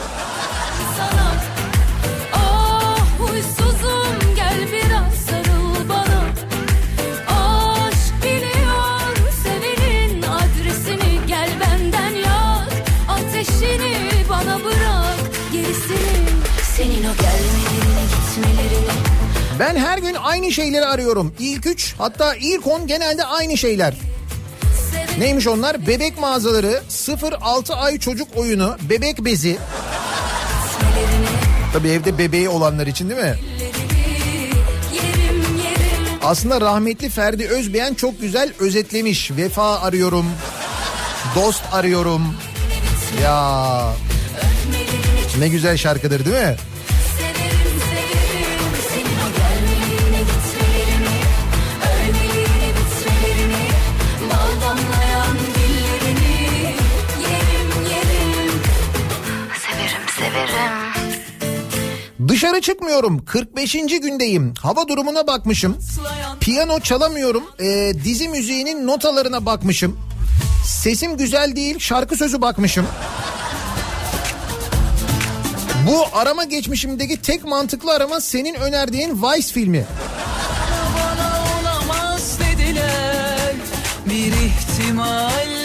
[19.60, 21.34] Ben her gün aynı şeyleri arıyorum.
[21.40, 23.94] İlk üç hatta ilk on genelde aynı şeyler.
[25.20, 25.88] Neymiş onlar?
[25.88, 29.58] Bebek mağazaları, 0-6 ay çocuk oyunu, bebek bezi.
[31.74, 33.36] Tabii evde bebeği olanlar için değil mi?
[36.24, 39.32] Aslında rahmetli Ferdi Özbeğen çok güzel özetlemiş.
[39.32, 40.26] Vefa arıyorum,
[41.36, 42.36] dost arıyorum.
[43.24, 43.94] Ya
[45.40, 46.56] ne güzel şarkıdır değil mi?
[62.38, 63.26] Dışarı çıkmıyorum.
[63.26, 63.74] 45.
[63.74, 64.54] gündeyim.
[64.62, 65.78] Hava durumuna bakmışım.
[66.40, 67.44] Piyano çalamıyorum.
[67.60, 70.00] Ee, dizi müziğinin notalarına bakmışım.
[70.66, 71.80] Sesim güzel değil.
[71.80, 72.86] Şarkı sözü bakmışım.
[75.88, 79.86] Bu arama geçmişimdeki tek mantıklı arama senin önerdiğin Vice filmi.
[80.96, 83.56] Bana dediler
[84.06, 85.57] Bir ihtimal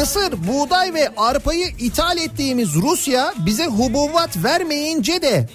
[0.00, 5.48] Mısır, buğday ve arpayı ithal ettiğimiz Rusya bize hububat vermeyince de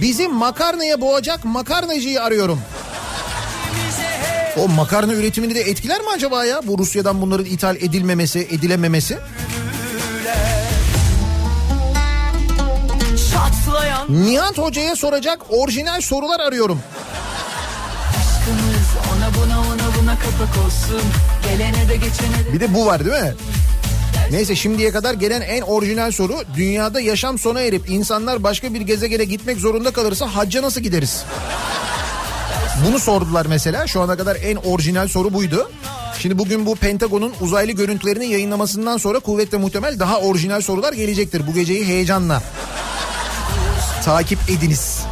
[0.00, 2.60] bizi makarnaya boğacak makarnacıyı arıyorum.
[4.58, 9.18] O makarna üretimini de etkiler mi acaba ya bu Rusya'dan bunların ithal edilmemesi, edilememesi?
[14.08, 16.80] Nihat Hoca'ya soracak orijinal sorular arıyorum.
[20.10, 21.02] Buna kapak olsun
[21.42, 23.34] Gelene de geçene de Bir de bu var değil mi?
[24.30, 29.24] Neyse şimdiye kadar gelen en orijinal soru dünyada yaşam sona erip insanlar başka bir gezegene
[29.24, 31.24] gitmek zorunda kalırsa hacca nasıl gideriz?
[32.86, 35.70] Bunu sordular mesela şu ana kadar en orijinal soru buydu.
[36.18, 41.46] Şimdi bugün bu Pentagon'un uzaylı görüntülerini yayınlamasından sonra kuvvetle muhtemel daha orijinal sorular gelecektir.
[41.46, 42.42] Bu geceyi heyecanla
[44.04, 45.09] takip ediniz.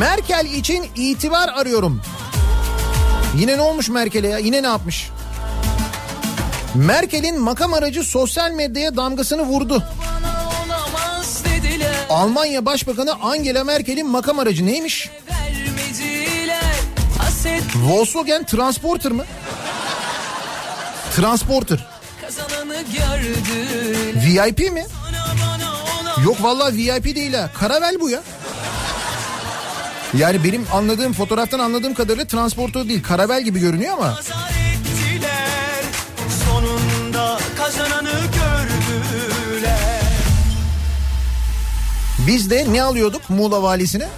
[0.00, 2.02] Merkel için itibar arıyorum.
[3.36, 4.38] Yine ne olmuş Merkel'e ya?
[4.38, 5.10] Yine ne yapmış?
[6.74, 9.82] Merkel'in makam aracı sosyal medyaya damgasını vurdu.
[12.10, 15.10] Almanya Başbakanı Angela Merkel'in makam aracı neymiş?
[17.76, 19.24] Volkswagen Transporter mı?
[21.16, 21.86] Transporter.
[24.26, 24.86] VIP mi?
[26.24, 27.50] Yok vallahi VIP değil ha.
[27.58, 28.20] Karavel bu ya.
[30.14, 33.02] Yani benim anladığım fotoğraftan anladığım kadarıyla transporter değil.
[33.02, 34.10] Karavel gibi görünüyor ama.
[34.12, 35.84] Ettiler
[36.44, 40.02] Sonunda kazananı gördüler
[42.18, 44.08] Biz de ne alıyorduk Muğla valisine?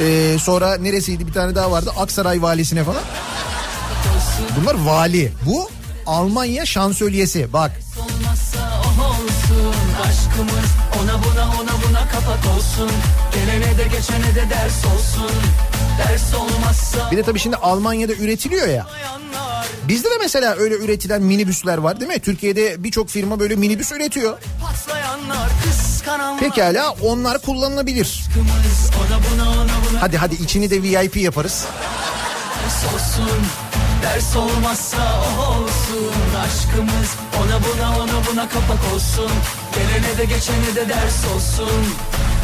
[0.00, 3.02] Ee, sonra neresiydi bir tane daha vardı Aksaray valisine falan.
[4.60, 5.32] Bunlar vali.
[5.46, 5.70] Bu
[6.06, 7.52] Almanya şansölyesi.
[7.52, 10.70] Bak Olmazsa o olsun aşkımız
[11.02, 12.90] Ona buna ona buna kapak olsun
[13.38, 15.30] Gelene de geçene de ders olsun
[15.98, 18.86] Ders olmazsa bir de tabii şimdi Almanya'da üretiliyor ya.
[19.88, 22.20] Bizde de mesela öyle üretilen minibüsler var değil mi?
[22.20, 24.38] Türkiye'de birçok firma böyle minibüs üretiyor.
[26.40, 28.24] Pekala onlar kullanılabilir.
[30.00, 31.64] Hadi hadi içini de VIP yaparız.
[32.64, 33.30] ders olsun
[34.02, 35.67] Ders olmazsa o olsun
[36.48, 39.30] aşkımız Ona buna ona buna kapak olsun.
[39.74, 41.84] Gelene de geçene de ders olsun.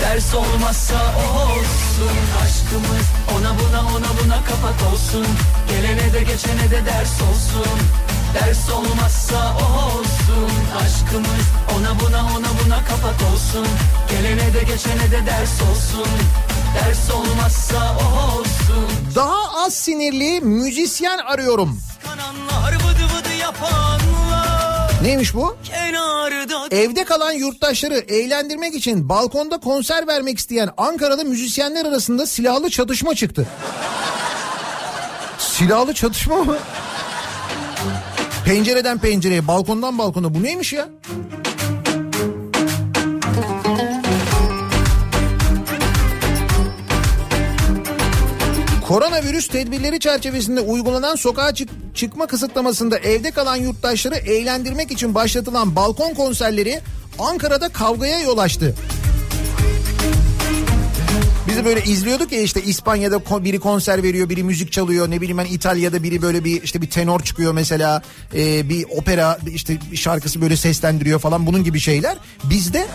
[0.00, 2.16] Ders olmazsa o olsun.
[2.42, 5.26] Aşkımız Ona buna ona buna kapak olsun.
[5.68, 7.78] Gelene de geçene de ders olsun.
[8.34, 10.50] Ders olmazsa o olsun.
[10.82, 11.46] Aşkımız
[11.76, 13.66] Ona buna ona buna kapak olsun.
[14.10, 16.08] Gelene de geçene de ders olsun
[16.74, 21.78] Ders olmazsa o olsun Daha az sinirli müzisyen arıyorum.
[22.04, 25.56] Kananlar vıdı vıdı yapanlar Neymiş bu?
[25.64, 33.14] Kenarda Evde kalan yurttaşları eğlendirmek için balkonda konser vermek isteyen Ankaralı müzisyenler arasında silahlı çatışma
[33.14, 33.46] çıktı.
[35.38, 36.56] Silahlı çatışma mı?
[38.44, 40.88] Pencereden pencereye, balkondan balkona bu neymiş ya?
[48.88, 56.14] Koronavirüs tedbirleri çerçevesinde uygulanan sokağa çık- çıkma kısıtlamasında evde kalan yurttaşları eğlendirmek için başlatılan balkon
[56.14, 56.80] konserleri
[57.18, 58.74] Ankara'da kavgaya yol açtı.
[61.48, 65.10] Biz de böyle izliyorduk ya işte İspanya'da biri konser veriyor, biri müzik çalıyor.
[65.10, 68.02] Ne bileyim ben İtalya'da biri böyle bir işte bir tenor çıkıyor mesela.
[68.34, 72.16] Ee, bir opera işte bir şarkısı böyle seslendiriyor falan bunun gibi şeyler.
[72.44, 72.86] Bizde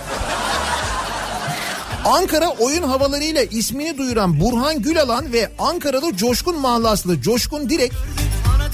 [2.06, 7.92] Ankara oyun havalarıyla ismini duyuran Burhan Gülalan ve Ankaralı Coşkun Mahlaslı Coşkun Direk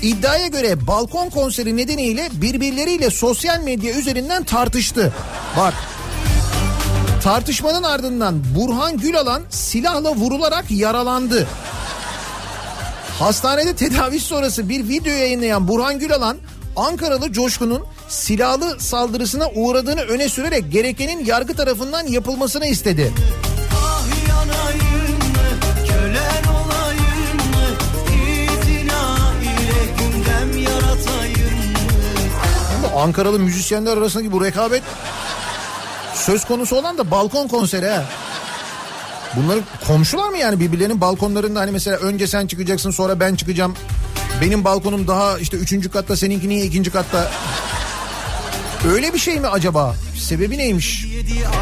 [0.02, 5.14] iddiaya göre balkon konseri nedeniyle birbirleriyle sosyal medya üzerinden tartıştı.
[5.58, 5.74] Bak
[7.24, 11.48] tartışmanın ardından Burhan Gülalan silahla vurularak yaralandı.
[13.20, 16.38] Hastanede tedavi sonrası bir video yayınlayan Burhan Gülalan
[16.76, 23.12] Ankaralı Coşkun'un silahlı saldırısına uğradığını öne sürerek gerekenin yargı tarafından yapılmasını istedi.
[23.74, 24.06] Ah
[32.76, 34.84] Ama Ankaralı müzisyenler arasındaki bu rekabet
[36.14, 38.04] söz konusu olan da balkon konseri ha.
[39.36, 43.76] Bunları komşular mı yani birbirlerinin balkonlarında hani mesela önce sen çıkacaksın sonra ben çıkacağım.
[44.42, 47.32] Benim balkonum daha işte üçüncü katta seninki niye ikinci katta?
[48.84, 49.96] Öyle bir şey mi acaba?
[50.18, 51.06] Sebebi neymiş?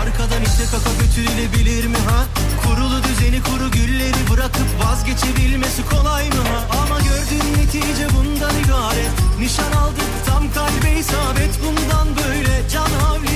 [0.01, 2.25] Arkadan ite kaka götürülebilir mi ha?
[2.63, 6.77] Kurulu düzeni kuru gülleri bırakıp vazgeçebilmesi kolay mı ha?
[6.81, 13.32] Ama gördüğün netice bundan ibaret Nişan aldık tam kalbe isabet bundan böyle can havliyle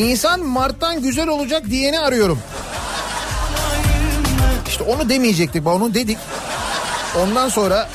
[0.00, 2.38] Nisan Mart'tan güzel olacak diyeni arıyorum.
[4.68, 6.18] İşte onu demeyecektik onu dedik.
[7.22, 7.88] Ondan sonra?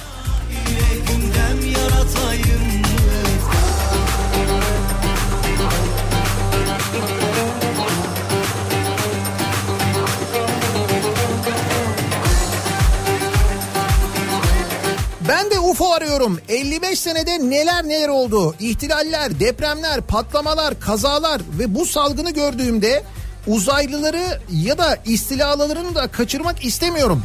[15.27, 16.39] Ben de UFO arıyorum.
[16.49, 18.55] 55 senede neler neler oldu.
[18.59, 23.03] İhtilaller, depremler, patlamalar, kazalar ve bu salgını gördüğümde
[23.47, 27.23] uzaylıları ya da istilalarını da kaçırmak istemiyorum.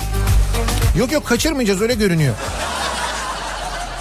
[0.99, 2.35] Yok yok kaçırmayacağız öyle görünüyor.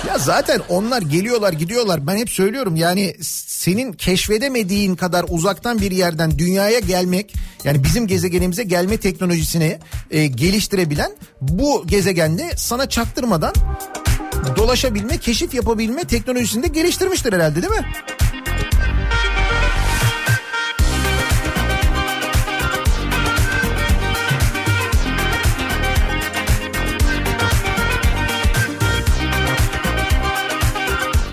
[0.08, 3.16] Ya zaten onlar geliyorlar gidiyorlar ben hep söylüyorum yani
[3.48, 7.34] senin keşfedemediğin kadar uzaktan bir yerden dünyaya gelmek
[7.64, 9.80] yani bizim gezegenimize gelme teknolojisini
[10.12, 11.12] e, geliştirebilen
[11.42, 13.54] bu gezegende sana çaktırmadan
[14.56, 17.86] dolaşabilme keşif yapabilme teknolojisini de geliştirmiştir herhalde değil mi?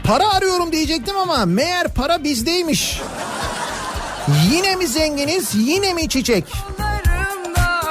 [0.05, 3.01] Para arıyorum diyecektim ama meğer para bizdeymiş.
[4.53, 6.45] Yine mi zenginiz yine mi çiçek?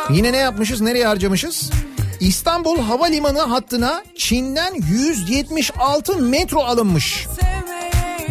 [0.10, 1.72] Yine ne yapmışız nereye harcamışız?
[2.20, 7.28] İstanbul Havalimanı hattına Çin'den 176 metro alınmış.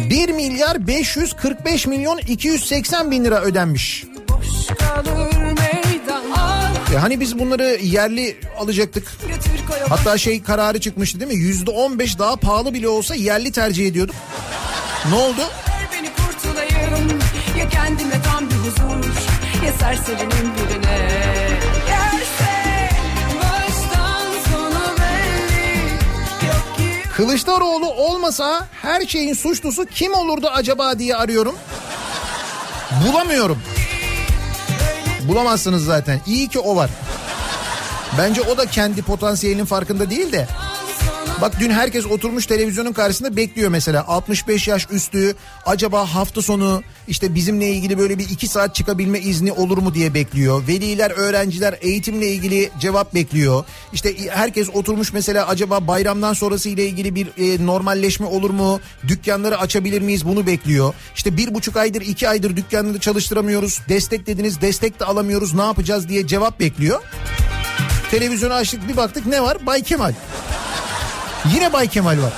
[0.09, 4.05] 1 milyar 545 milyon 280 bin lira ödenmiş.
[6.93, 9.07] E hani biz bunları yerli alacaktık.
[9.89, 11.37] Hatta şey kararı çıkmıştı değil mi?
[11.37, 14.15] Yüzde on beş daha pahalı bile olsa yerli tercih ediyorduk.
[15.09, 15.41] Ne oldu?
[17.59, 19.05] Ya kendime tam bir huzur
[19.65, 20.84] Ya serserinin birine
[27.15, 31.55] Kılıçdaroğlu olmasa her şeyin suçlusu kim olurdu acaba diye arıyorum.
[33.07, 33.59] Bulamıyorum.
[35.27, 36.21] Bulamazsınız zaten.
[36.27, 36.89] İyi ki o var.
[38.17, 40.47] Bence o da kendi potansiyelinin farkında değil de.
[41.41, 45.35] Bak dün herkes oturmuş televizyonun karşısında bekliyor mesela 65 yaş üstü
[45.65, 50.13] acaba hafta sonu işte bizimle ilgili böyle bir iki saat çıkabilme izni olur mu diye
[50.13, 50.67] bekliyor.
[50.67, 53.65] Veliler öğrenciler eğitimle ilgili cevap bekliyor.
[53.93, 58.79] İşte herkes oturmuş mesela acaba bayramdan sonrası ile ilgili bir e, normalleşme olur mu?
[59.07, 60.93] Dükkanları açabilir miyiz bunu bekliyor.
[61.15, 63.81] İşte bir buçuk aydır iki aydır dükkanları çalıştıramıyoruz.
[63.89, 67.01] Destek dediniz destek de alamıyoruz ne yapacağız diye cevap bekliyor.
[68.11, 69.65] Televizyonu açtık bir baktık ne var?
[69.65, 70.13] Bay Kemal.
[71.53, 72.33] Yine Bay Kemal var.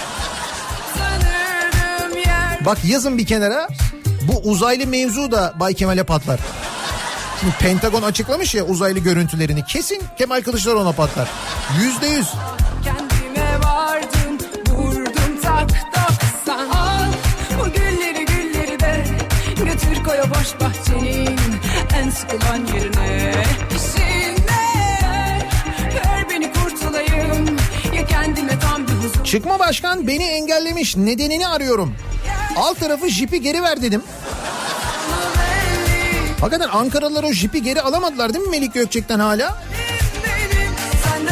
[2.66, 3.68] Bak yazın bir kenara
[4.22, 6.40] bu uzaylı mevzu da Bay Kemal'e patlar.
[7.40, 9.66] Şimdi Pentagon açıklamış ya uzaylı görüntülerini.
[9.66, 11.28] Kesin Kemal Kılıçdaroğlu ona patlar.
[11.82, 12.28] Yüzde yüz.
[12.84, 14.38] Kendime vardım
[14.70, 17.12] vurdum tak doksan Al
[17.60, 19.06] bu gülleri gülleri de
[19.58, 21.40] götür koy o boş bahçenin
[21.96, 23.34] en sıkılan yerine
[29.28, 31.96] Çıkma başkan beni engellemiş nedenini arıyorum.
[32.56, 34.04] Alt tarafı jipi geri ver dedim.
[36.42, 39.64] Hakikaten Ankaralılar o jipi geri alamadılar değil mi Melik Gökçek'ten hala?
[41.04, 41.32] Sen de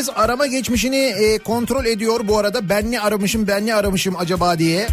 [0.00, 2.68] Herkes arama geçmişini e, kontrol ediyor bu arada.
[2.68, 4.88] Ben ne aramışım ben ne aramışım acaba diye.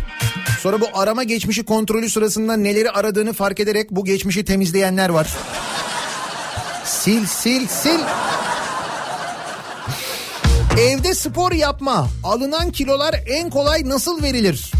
[0.61, 5.27] Sonra bu arama geçmişi kontrolü sırasında neleri aradığını fark ederek bu geçmişi temizleyenler var.
[6.99, 8.01] Sil sil sil.
[10.79, 12.07] Evde spor yapma.
[12.23, 14.71] Alınan kilolar en kolay nasıl verilir?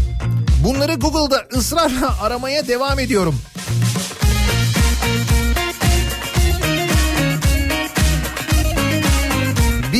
[0.64, 3.40] Bunları Google'da ısrarla aramaya devam ediyorum.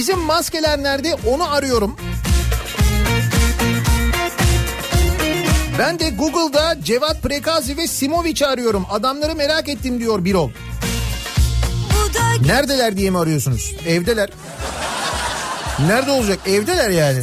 [0.09, 1.97] Bizim maskeler nerede onu arıyorum.
[5.79, 8.87] Ben de Google'da Cevat Prekazi ve Simoviç'i arıyorum.
[8.91, 10.51] Adamları merak ettim diyor Birol.
[12.47, 13.75] Neredeler diye mi arıyorsunuz?
[13.87, 14.31] Evdeler.
[15.87, 16.39] Nerede olacak?
[16.47, 17.23] Evdeler yani.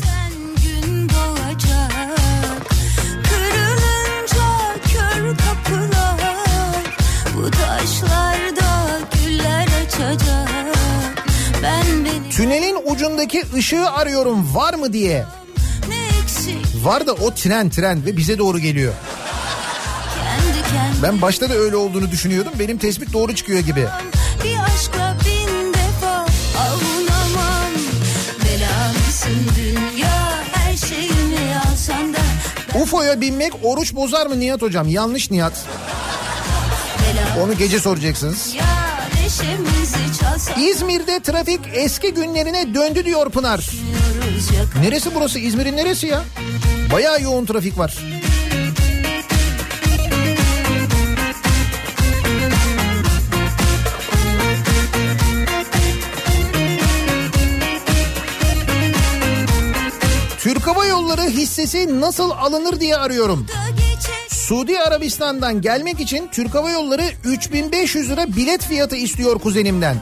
[12.35, 15.25] Tünelin ucundaki ışığı arıyorum var mı diye.
[16.83, 18.93] Var da o tren tren ve bize doğru geliyor.
[21.03, 22.53] Ben başta da öyle olduğunu düşünüyordum.
[22.59, 23.87] Benim tespit doğru çıkıyor gibi.
[24.43, 26.25] Bir aşkla bin defa
[26.59, 27.71] avunamam
[28.45, 32.19] Belamsın dünya her şeyimi alsan da
[32.81, 34.87] UFO'ya binmek oruç bozar mı Nihat hocam?
[34.87, 35.65] Yanlış Nihat.
[37.43, 38.55] Onu gece soracaksınız.
[38.55, 38.64] ya
[40.59, 43.69] İzmir'de trafik eski günlerine döndü diyor Pınar.
[44.81, 45.39] Neresi burası?
[45.39, 46.23] İzmir'in neresi ya?
[46.91, 47.97] Bayağı yoğun trafik var.
[60.39, 63.47] Türk Hava Yolları hissesi nasıl alınır diye arıyorum.
[64.45, 69.97] Suudi Arabistan'dan gelmek için Türk Hava Yolları 3500 lira bilet fiyatı istiyor kuzenimden.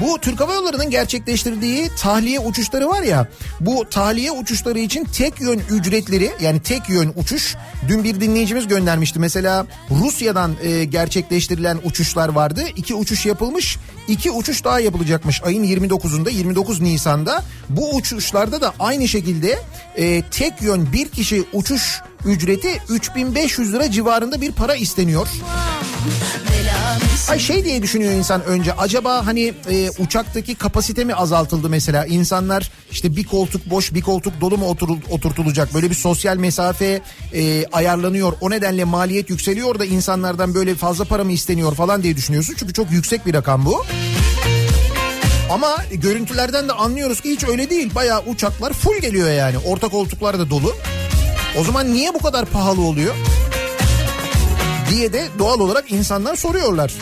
[0.00, 3.28] Bu Türk Hava Yolları'nın gerçekleştirdiği tahliye uçuşları var ya
[3.60, 7.56] bu tahliye uçuşları için tek yön ücretleri yani tek yön uçuş
[7.88, 9.18] dün bir dinleyicimiz göndermişti.
[9.18, 12.62] Mesela Rusya'dan e, gerçekleştirilen uçuşlar vardı.
[12.76, 17.44] İki uçuş yapılmış iki uçuş daha yapılacakmış ayın 29'unda 29 Nisan'da.
[17.68, 19.58] Bu uçuşlarda da aynı şekilde
[19.96, 25.28] e, tek yön bir kişi uçuş ücreti 3500 lira civarında bir para isteniyor.
[27.28, 32.70] Ay şey diye düşünüyor insan önce acaba hani e, uçaktaki kapasite mi azaltıldı mesela insanlar
[32.90, 37.00] işte bir koltuk boş bir koltuk dolu mu oturul, oturtulacak böyle bir sosyal mesafe
[37.34, 42.16] e, ayarlanıyor o nedenle maliyet yükseliyor da insanlardan böyle fazla para mı isteniyor falan diye
[42.16, 43.84] düşünüyorsun çünkü çok yüksek bir rakam bu.
[45.50, 47.94] Ama görüntülerden de anlıyoruz ki hiç öyle değil.
[47.94, 49.58] Bayağı uçaklar full geliyor yani.
[49.58, 50.76] Orta koltuklar da dolu.
[51.60, 53.14] O zaman niye bu kadar pahalı oluyor?
[54.94, 56.92] diye de doğal olarak insanlar soruyorlar.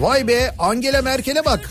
[0.00, 1.70] Vay be Angela Merkel'e bak.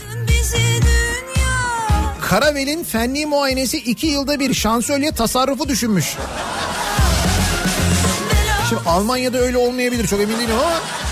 [2.22, 6.06] Karavel'in fenli muayenesi iki yılda bir şansölye tasarrufu düşünmüş.
[8.70, 11.05] Şimdi Almanya'da öyle olmayabilir çok emin değilim ama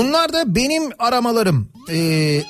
[0.00, 1.68] bunlar da benim aramalarım.
[1.90, 2.42] Ee,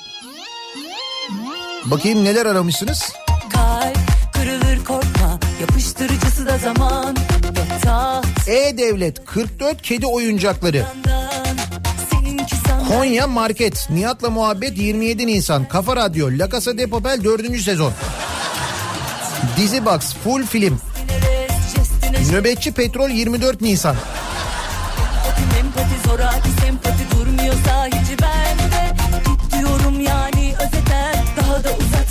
[1.85, 3.13] bakayım neler aramışsınız?
[3.53, 3.97] Kalp
[4.33, 7.15] kırılır korkma yapıştırıcısı da zaman
[8.47, 10.85] E-Devlet 44 kedi oyuncakları.
[12.87, 13.87] Konya Market.
[13.89, 15.65] Nihat'la muhabbet 27 Nisan.
[15.65, 16.29] Kafa Radyo.
[16.31, 17.59] La Casa de Papel 4.
[17.61, 17.93] sezon.
[19.57, 20.79] Dizi Box full film.
[22.31, 23.95] Nöbetçi Petrol 24 Nisan.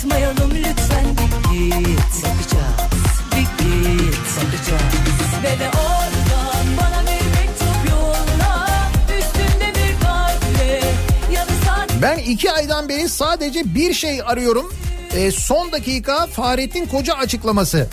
[0.01, 1.05] Uzatmayalım lütfen
[1.53, 2.91] Bir git bakacağız
[3.31, 4.93] bir git bakacağız
[5.43, 8.67] Ve de oradan bana bir mektup yolla
[9.19, 10.81] Üstünde bir kalple
[11.33, 14.73] ya da Ben iki aydan beri sadece bir şey arıyorum.
[15.15, 17.87] Ee, son dakika Fahrettin Koca açıklaması.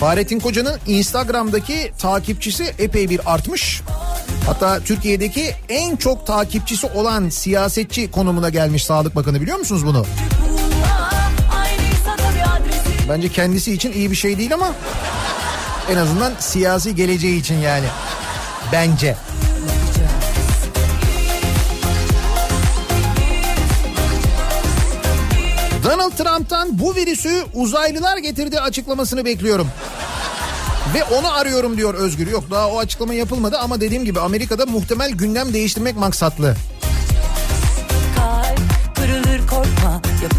[0.00, 3.82] Fahrettin Koca'nın Instagram'daki takipçisi epey bir artmış.
[4.46, 10.06] Hatta Türkiye'deki en çok takipçisi olan siyasetçi konumuna gelmiş Sağlık Bakanı biliyor musunuz bunu?
[13.08, 14.72] Bence kendisi için iyi bir şey değil ama
[15.90, 17.86] en azından siyasi geleceği için yani.
[18.72, 19.16] Bence.
[25.84, 29.68] Donald Trump'tan bu virüsü uzaylılar getirdi açıklamasını bekliyorum.
[30.94, 32.30] Ve onu arıyorum diyor Özgür.
[32.30, 36.56] Yok daha o açıklama yapılmadı ama dediğim gibi Amerika'da muhtemel gündem değiştirmek maksatlı.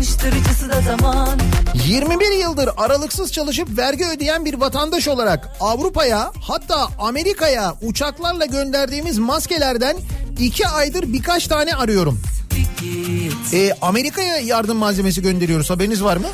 [0.04, 1.40] Korkma yapıştırıcısı da zaman
[1.86, 9.98] 21 yıldır aralıksız çalışıp vergi ödeyen bir vatandaş olarak Avrupa'ya hatta Amerika'ya uçaklarla gönderdiğimiz maskelerden
[10.40, 12.22] 2 aydır birkaç tane arıyorum.
[13.54, 16.28] Ee, Amerika'ya yardım malzemesi gönderiyoruz haberiniz var mı?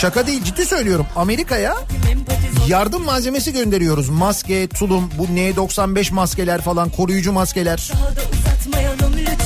[0.00, 1.06] Şaka değil ciddi söylüyorum.
[1.16, 1.76] Amerika'ya
[2.68, 4.08] yardım malzemesi gönderiyoruz.
[4.08, 7.92] Maske, tulum, bu N95 maskeler falan koruyucu maskeler.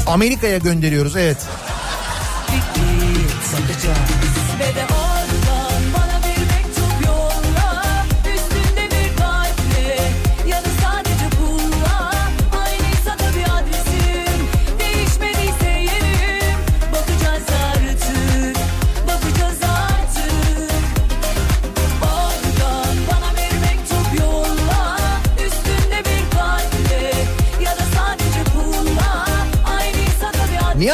[0.06, 1.38] Amerika'ya gönderiyoruz evet.
[4.58, 5.05] Ve de oradan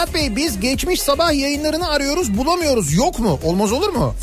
[0.02, 3.40] Nihat Bey biz geçmiş sabah yayınlarını arıyoruz bulamıyoruz yok mu?
[3.42, 4.14] Olmaz olur mu?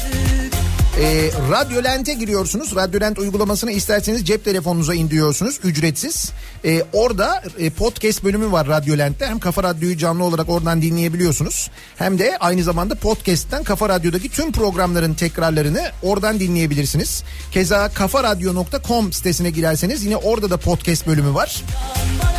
[1.00, 2.76] Ee, Radyolent'e giriyorsunuz.
[2.76, 6.32] Radyolent uygulamasını isterseniz cep telefonunuza indiriyorsunuz ücretsiz.
[6.66, 9.26] Ee, orada e, podcast bölümü var Radyolent'te.
[9.26, 11.70] Hem Kafa Radyo'yu canlı olarak oradan dinleyebiliyorsunuz.
[11.98, 17.24] Hem de aynı zamanda podcast'ten Kafa Radyo'daki tüm programların tekrarlarını oradan dinleyebilirsiniz.
[17.52, 21.64] Keza kafaradyo.com sitesine girerseniz yine orada da podcast bölümü var.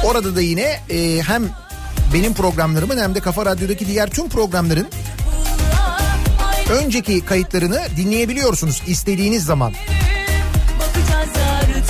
[0.05, 1.51] Orada da yine e, hem
[2.15, 4.87] benim programlarımın hem de Kafa Radyo'daki diğer tüm programların
[6.71, 9.73] önceki kayıtlarını dinleyebiliyorsunuz istediğiniz zaman.
[10.81, 11.85] Artık, artık.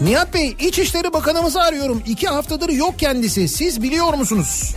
[0.00, 2.02] Nihat Bey İçişleri Bakanımızı arıyorum.
[2.06, 3.48] İki haftadır yok kendisi.
[3.48, 4.74] Siz biliyor musunuz?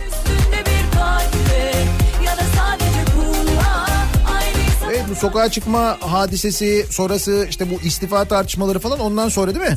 [4.88, 9.76] Evet bu sokağa çıkma hadisesi sonrası işte bu istifa tartışmaları falan ondan sonra değil mi?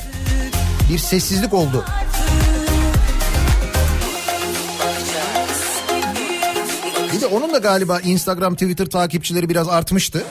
[0.92, 1.86] Bir sessizlik oldu.
[7.18, 10.24] Bir de onun da galiba Instagram, Twitter takipçileri biraz artmıştı.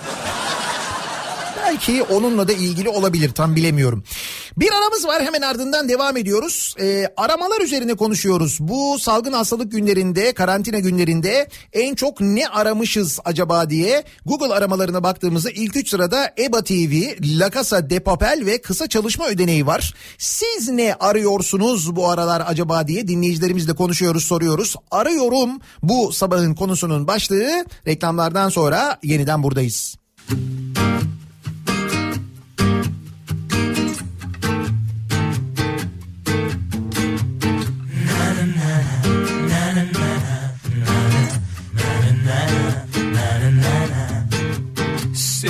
[1.77, 4.05] Belki onunla da ilgili olabilir tam bilemiyorum.
[4.57, 6.75] Bir aramız var hemen ardından devam ediyoruz.
[6.81, 8.59] Ee, aramalar üzerine konuşuyoruz.
[8.61, 15.51] Bu salgın hastalık günlerinde, karantina günlerinde en çok ne aramışız acaba diye Google aramalarına baktığımızda
[15.51, 16.93] ilk üç sırada EBA TV,
[17.23, 19.95] La Casa de Papel ve kısa çalışma ödeneği var.
[20.19, 24.77] Siz ne arıyorsunuz bu aralar acaba diye dinleyicilerimizle konuşuyoruz, soruyoruz.
[24.91, 25.51] Arıyorum
[25.83, 27.65] bu sabahın konusunun başlığı.
[27.87, 29.97] Reklamlardan sonra yeniden buradayız.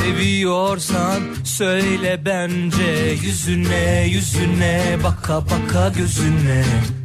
[0.07, 6.65] Seviyorsan Söyle bence yüzüne yüzüne baka baka gözüne.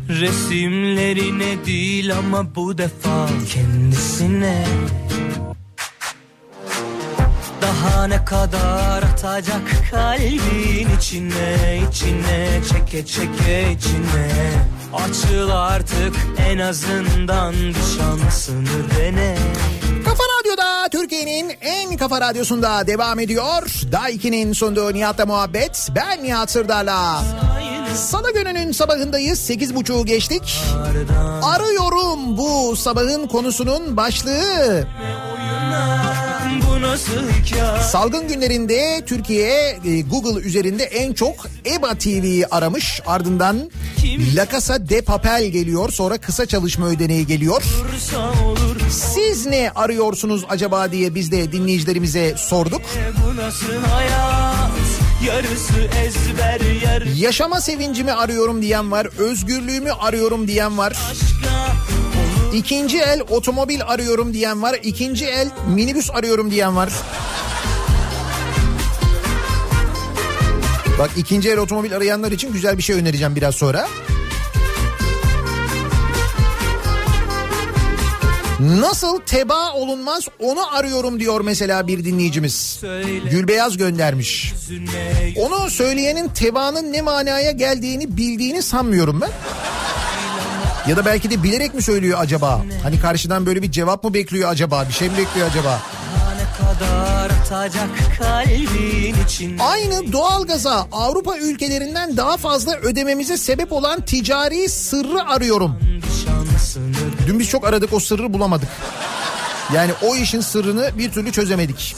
[0.09, 4.65] Resimlerine değil ama bu defa kendisine.
[7.61, 9.61] Daha ne kadar atacak
[9.91, 14.31] kalbin içine içine çeke çeke içine.
[14.93, 16.15] Açıl artık
[16.49, 19.37] en azından bir şansını dene.
[20.05, 23.63] Kafa Radyo'da Türkiye'nin en kafa radyosunda devam ediyor.
[23.91, 25.89] Daiki'nin sunduğu Nihat'la muhabbet.
[25.95, 27.23] Ben Nihat Sırdar'la.
[27.95, 29.49] Salı gününün sabahındayız.
[29.49, 30.61] 8.30'u geçtik.
[31.43, 34.87] Arıyorum bu sabahın konusunun başlığı.
[37.91, 41.35] Salgın günlerinde Türkiye e, Google üzerinde en çok
[41.65, 43.01] EBA TV'yi aramış.
[43.05, 43.71] Ardından
[44.35, 45.91] La Casa de Papel geliyor.
[45.91, 47.63] Sonra kısa çalışma ödeneği geliyor.
[48.89, 52.81] Siz ne arıyorsunuz acaba diye biz de dinleyicilerimize sorduk.
[53.25, 54.71] Bu nasıl hayat
[55.27, 55.73] Yarısı
[56.05, 59.07] ezber yarısı Yaşama sevincimi arıyorum diyen var.
[59.17, 60.91] Özgürlüğümü arıyorum diyen var.
[61.11, 61.90] aşka
[62.53, 64.79] İkinci el otomobil arıyorum diyen var.
[64.83, 66.89] İkinci el minibüs arıyorum diyen var.
[70.99, 73.87] Bak ikinci el otomobil arayanlar için güzel bir şey önereceğim biraz sonra.
[78.59, 82.53] Nasıl teba olunmaz onu arıyorum diyor mesela bir dinleyicimiz.
[82.53, 84.53] Söyle Gülbeyaz göndermiş.
[85.37, 89.29] Onu söyleyenin tebaanın ne manaya geldiğini bildiğini sanmıyorum ben.
[90.87, 92.61] Ya da belki de bilerek mi söylüyor acaba?
[92.83, 94.85] Hani karşıdan böyle bir cevap mı bekliyor acaba?
[94.89, 95.81] Bir şey mi bekliyor acaba?
[99.59, 105.79] Aynı doğalgaza Avrupa ülkelerinden daha fazla ödememize sebep olan ticari sırrı arıyorum.
[107.27, 108.69] Dün biz çok aradık o sırrı bulamadık.
[109.75, 111.95] Yani o işin sırrını bir türlü çözemedik.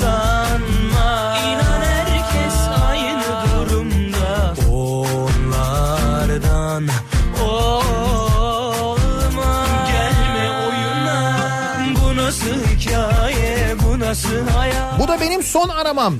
[0.00, 2.54] sanma İnan herkes
[2.88, 3.24] aynı
[3.68, 6.88] durumda Onlardan
[14.98, 16.14] bu da benim son aramam.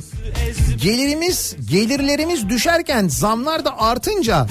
[0.83, 4.47] Gelirimiz, gelirlerimiz düşerken zamlar da artınca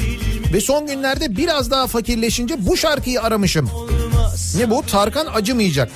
[0.54, 3.70] ve son günlerde biraz daha fakirleşince bu şarkıyı aramışım.
[4.58, 4.86] Ne bu?
[4.86, 5.90] Tarkan acımayacak.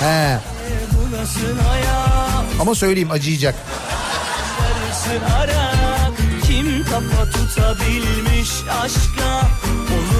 [0.00, 0.38] He.
[2.60, 3.54] Ama söyleyeyim acıyacak.
[6.46, 8.50] Kim kafa tutabilmiş
[8.82, 9.48] aşka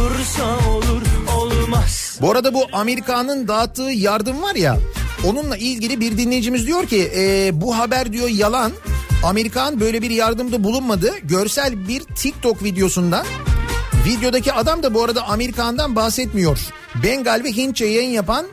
[0.08, 1.02] Olursa olur
[1.36, 4.78] olmaz Bu arada bu Amerika'nın dağıttığı yardım var ya
[5.24, 8.72] onunla ilgili bir dinleyicimiz diyor ki "E, bu haber diyor yalan.
[9.24, 11.12] Amerikan böyle bir yardımda bulunmadı.
[11.24, 13.26] Görsel bir TikTok videosundan
[14.06, 16.58] videodaki adam da bu arada Amerikan'dan bahsetmiyor.
[17.02, 18.46] Bengal ve Hintçe yayın yapan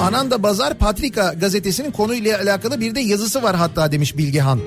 [0.00, 4.60] Ananda Bazar Patrika gazetesinin konuyla alakalı bir de yazısı var hatta demiş Bilgehan.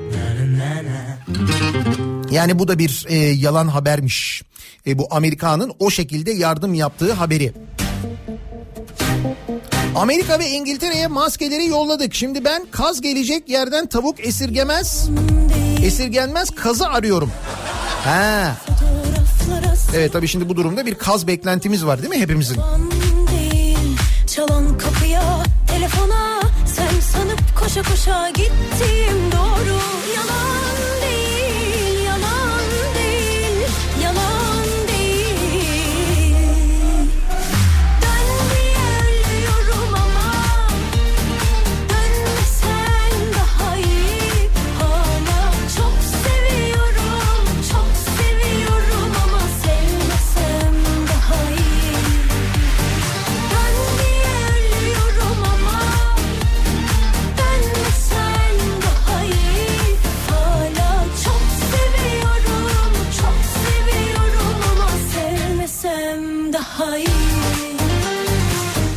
[2.32, 4.44] Yani bu da bir e, yalan habermiş.
[4.88, 7.53] E, bu Amerika'nın o şekilde yardım yaptığı haberi.
[9.95, 12.13] Amerika ve İngiltere'ye maskeleri yolladık.
[12.13, 15.09] Şimdi ben kaz gelecek yerden tavuk esirgemez.
[15.84, 17.31] Esirgenmez kazı arıyorum.
[18.05, 18.57] Ha.
[19.95, 22.57] Evet tabii şimdi bu durumda bir kaz beklentimiz var değil mi hepimizin?
[24.27, 29.31] Çalan kapıya telefona Sen sanıp koşa koşa gittim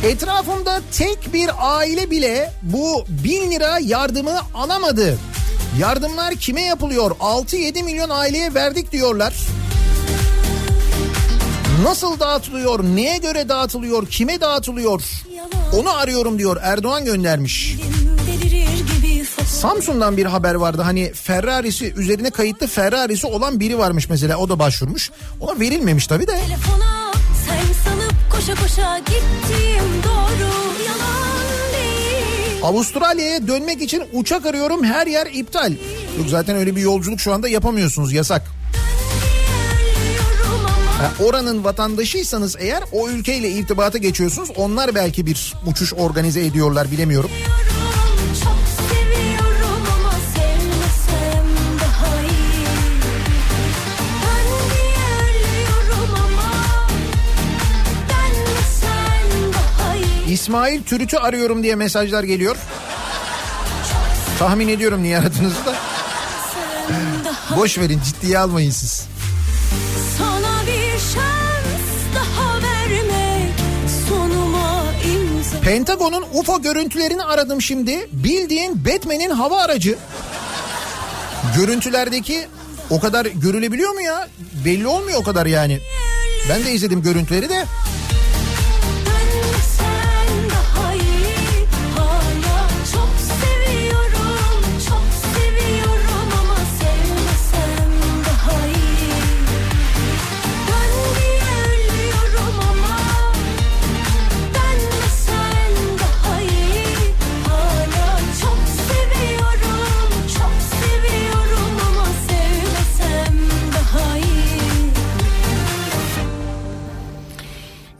[0.05, 5.17] Etrafımda tek bir aile bile bu bin lira yardımı alamadı.
[5.79, 7.11] Yardımlar kime yapılıyor?
[7.11, 9.33] 6-7 milyon aileye verdik diyorlar.
[11.83, 12.83] Nasıl dağıtılıyor?
[12.83, 14.07] Neye göre dağıtılıyor?
[14.07, 15.03] Kime dağıtılıyor?
[15.73, 17.75] Onu arıyorum diyor Erdoğan göndermiş.
[19.47, 20.81] Samsun'dan bir haber vardı.
[20.81, 24.37] Hani Ferrari'si üzerine kayıtlı Ferrari'si olan biri varmış mesela.
[24.37, 25.11] O da başvurmuş.
[25.41, 26.39] Ona verilmemiş tabii de.
[26.47, 27.05] Telefona
[28.45, 30.49] koşa koşa gittim doğru
[30.87, 35.71] Yalan değil Avustralya'ya dönmek için uçak arıyorum her yer iptal.
[36.17, 38.41] Yok zaten öyle bir yolculuk şu anda yapamıyorsunuz yasak.
[40.99, 44.49] Ha, oranın vatandaşıysanız eğer o ülkeyle irtibata geçiyorsunuz.
[44.55, 47.29] Onlar belki bir uçuş organize ediyorlar bilemiyorum.
[47.29, 47.74] Çok
[60.35, 62.55] İsmail Türüt'ü arıyorum diye mesajlar geliyor.
[64.39, 65.75] Tahmin ediyorum niye aradığınızı da.
[67.57, 69.07] Boş verin ciddiye almayın siz.
[75.63, 78.09] Pentagon'un UFO görüntülerini aradım şimdi.
[78.11, 79.97] Bildiğin Batman'in hava aracı.
[81.57, 82.47] Görüntülerdeki
[82.89, 84.27] o kadar görülebiliyor mu ya?
[84.65, 85.79] Belli olmuyor o kadar yani.
[86.49, 87.65] Ben de izledim görüntüleri de.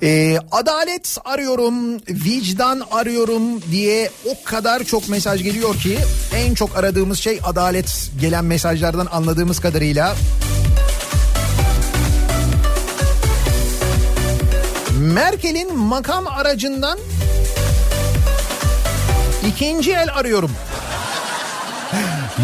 [0.05, 5.97] Ee, adalet arıyorum, vicdan arıyorum diye o kadar çok mesaj geliyor ki
[6.35, 10.15] en çok aradığımız şey adalet gelen mesajlardan anladığımız kadarıyla.
[14.99, 16.99] Merkel'in makam aracından
[19.47, 20.51] ikinci el arıyorum.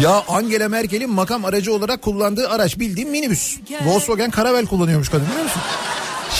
[0.02, 3.58] Ya Angela Merkel'in makam aracı olarak kullandığı araç bildiğim minibüs.
[3.84, 5.62] Volkswagen Caravelle kullanıyormuş kadın biliyor musun?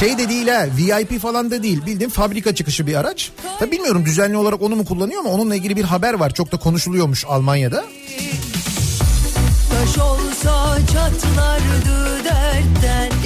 [0.03, 3.31] Şey de değil ha VIP falan da değil bildiğin fabrika çıkışı bir araç.
[3.59, 6.35] Tabi bilmiyorum düzenli olarak onu mu kullanıyor ama onunla ilgili bir haber var.
[6.35, 7.85] Çok da konuşuluyormuş Almanya'da.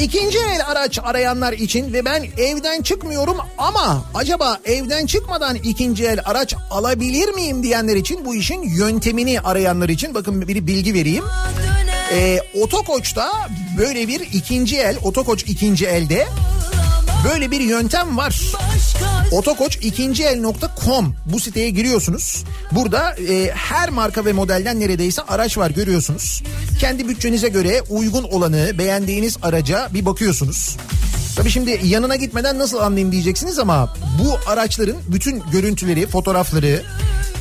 [0.00, 6.18] İkinci el araç arayanlar için ve ben evden çıkmıyorum ama acaba evden çıkmadan ikinci el
[6.24, 11.24] araç alabilir miyim diyenler için bu işin yöntemini arayanlar için bakın bir bilgi vereyim.
[12.12, 13.32] Ee, Otokoç'ta
[13.78, 16.26] böyle bir ikinci el, Otokoç ikinci elde
[17.32, 18.40] böyle bir yöntem var.
[19.32, 22.44] Otokoç ikinci el.com bu siteye giriyorsunuz.
[22.72, 26.42] Burada e, her marka ve modelden neredeyse araç var görüyorsunuz.
[26.80, 30.76] Kendi bütçenize göre uygun olanı beğendiğiniz araca bir bakıyorsunuz.
[31.36, 33.94] Tabii şimdi yanına gitmeden nasıl anlayayım diyeceksiniz ama
[34.24, 36.82] bu araçların bütün görüntüleri, fotoğrafları,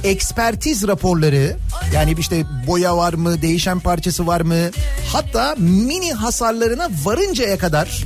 [0.03, 1.57] ekspertiz raporları
[1.93, 4.55] yani işte boya var mı, değişen parçası var mı?
[5.13, 8.03] Hatta mini hasarlarına varıncaya kadar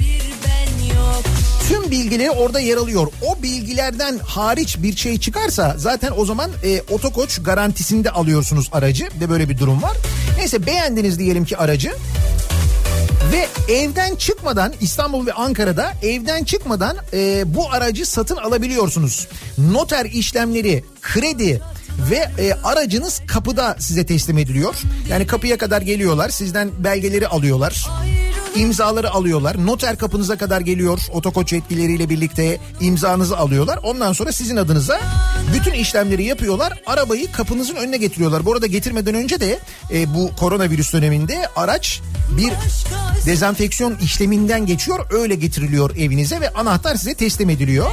[1.70, 3.08] tüm bilgileri orada yer alıyor.
[3.22, 9.08] O bilgilerden hariç bir şey çıkarsa zaten o zaman e, otokoç garantisinde alıyorsunuz aracı.
[9.20, 9.98] De böyle bir durum var.
[10.38, 11.92] Neyse beğendiniz diyelim ki aracı.
[13.32, 19.28] Ve evden çıkmadan İstanbul ve Ankara'da evden çıkmadan e, bu aracı satın alabiliyorsunuz.
[19.58, 21.62] Noter işlemleri, kredi
[22.12, 24.76] ve e, aracınız kapıda size teslim ediliyor.
[25.10, 27.88] Yani kapıya kadar geliyorlar sizden belgeleri alıyorlar.
[28.60, 29.66] İmzaları alıyorlar.
[29.66, 33.80] Noter kapınıza kadar geliyor otokoç yetkilileriyle birlikte imzanızı alıyorlar.
[33.84, 35.02] Ondan sonra sizin adınıza
[35.54, 36.82] bütün işlemleri yapıyorlar.
[36.86, 38.46] Arabayı kapınızın önüne getiriyorlar.
[38.46, 39.60] Bu arada getirmeden önce de
[39.94, 42.02] e, bu koronavirüs döneminde araç
[42.38, 42.54] bir
[43.26, 45.06] dezenfeksiyon işleminden geçiyor.
[45.12, 47.92] Öyle getiriliyor evinize ve anahtar size teslim ediliyor.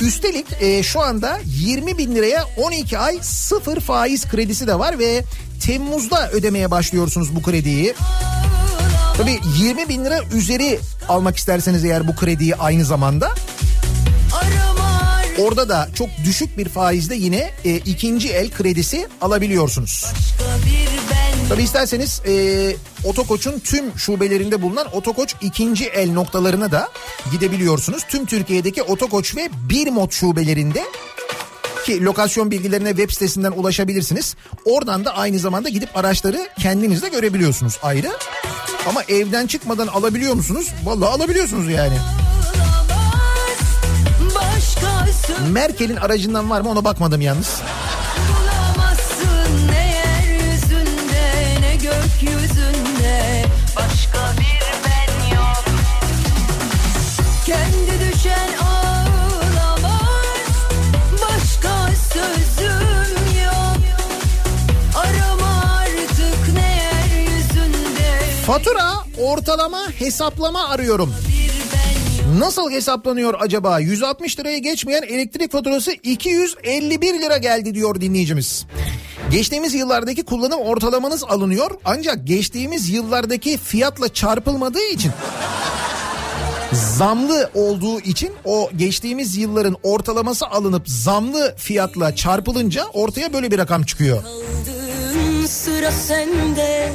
[0.00, 5.24] Üstelik e, şu anda 20 bin liraya 12 ay sıfır faiz kredisi de var ve
[5.66, 7.94] Temmuz'da ödemeye başlıyorsunuz bu krediyi.
[9.16, 13.34] Tabii 20 bin lira üzeri almak isterseniz eğer bu krediyi aynı zamanda
[15.38, 20.04] orada da çok düşük bir faizde yine e, ikinci el kredisi alabiliyorsunuz.
[21.48, 26.88] Tabii isterseniz e, Otokoç'un tüm şubelerinde bulunan Otokoç ikinci el noktalarına da
[27.32, 28.02] gidebiliyorsunuz.
[28.08, 30.84] Tüm Türkiye'deki Otokoç ve Birmot şubelerinde
[31.88, 34.36] ki lokasyon bilgilerine web sitesinden ulaşabilirsiniz.
[34.64, 38.08] Oradan da aynı zamanda gidip araçları kendiniz de görebiliyorsunuz ayrı.
[38.88, 40.68] Ama evden çıkmadan alabiliyor musunuz?
[40.84, 41.96] Vallahi alabiliyorsunuz yani.
[45.52, 47.62] Merkel'in aracından var mı ona bakmadım yalnız.
[68.48, 71.14] Fatura ortalama hesaplama arıyorum.
[72.38, 73.78] Nasıl hesaplanıyor acaba?
[73.78, 78.66] 160 liraya geçmeyen elektrik faturası 251 lira geldi diyor dinleyicimiz.
[79.30, 85.12] Geçtiğimiz yıllardaki kullanım ortalamanız alınıyor ancak geçtiğimiz yıllardaki fiyatla çarpılmadığı için
[86.72, 93.82] zamlı olduğu için o geçtiğimiz yılların ortalaması alınıp zamlı fiyatla çarpılınca ortaya böyle bir rakam
[93.82, 94.22] çıkıyor.
[94.22, 96.92] Kaldığın sıra sende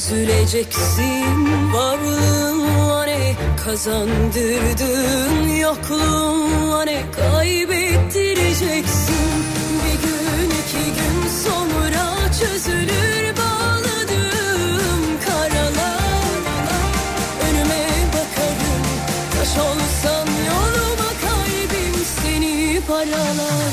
[0.00, 1.72] Üzüleceksin.
[1.72, 9.44] Varlığın var ey kazandırdın Yokluğunla ne kaybettireceksin.
[9.84, 12.04] Bir gün iki gün sonra
[12.40, 16.40] çözülür bağladığım karalar.
[17.48, 18.84] Önüme bakarım
[19.34, 23.72] taş olsan yoluma kalbim seni paralar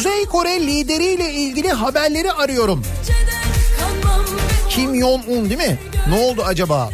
[0.00, 2.82] Kuzey Kore lideriyle ilgili haberleri arıyorum.
[4.68, 5.78] Kim Jong-un değil mi?
[6.08, 6.90] Ne oldu acaba?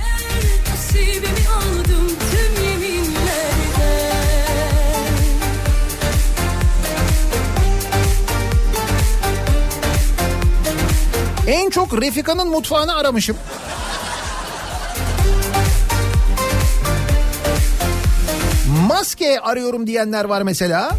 [11.46, 13.36] En çok Refika'nın mutfağını aramışım.
[18.88, 20.96] Maske arıyorum diyenler var mesela.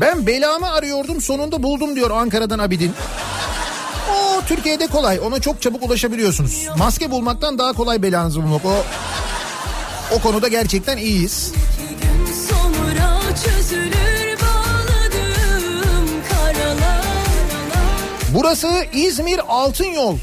[0.00, 2.92] Ben belamı arıyordum sonunda buldum diyor Ankara'dan Abidin.
[4.10, 6.66] O Türkiye'de kolay ona çok çabuk ulaşabiliyorsunuz.
[6.78, 8.64] Maske bulmaktan daha kolay belanızı bulmak.
[8.64, 8.84] O,
[10.14, 11.52] o konuda gerçekten iyiyiz.
[18.34, 20.18] Burası İzmir Altın Yol.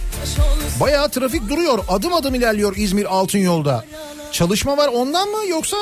[0.80, 1.80] Bayağı trafik duruyor.
[1.88, 3.86] Adım adım ilerliyor İzmir Altın Yolda.
[4.32, 5.78] Çalışma var ondan mı yoksa?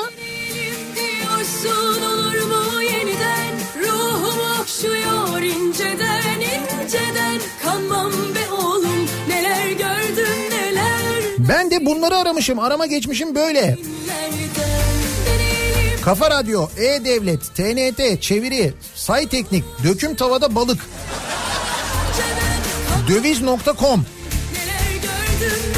[1.50, 11.70] Diyorsun olur mu yeniden Ruhum okşuyor inceden inceden Kanmam be oğlum neler gördüm neler Ben
[11.70, 12.58] de bunları aramışım.
[12.58, 13.78] Arama geçmişim böyle.
[16.04, 20.86] Kafa Radyo, E-Devlet, TNT, Çeviri, Say Teknik, Döküm Tavada Balık,
[23.08, 24.04] Döviz.com.
[24.52, 25.69] Neler gördüm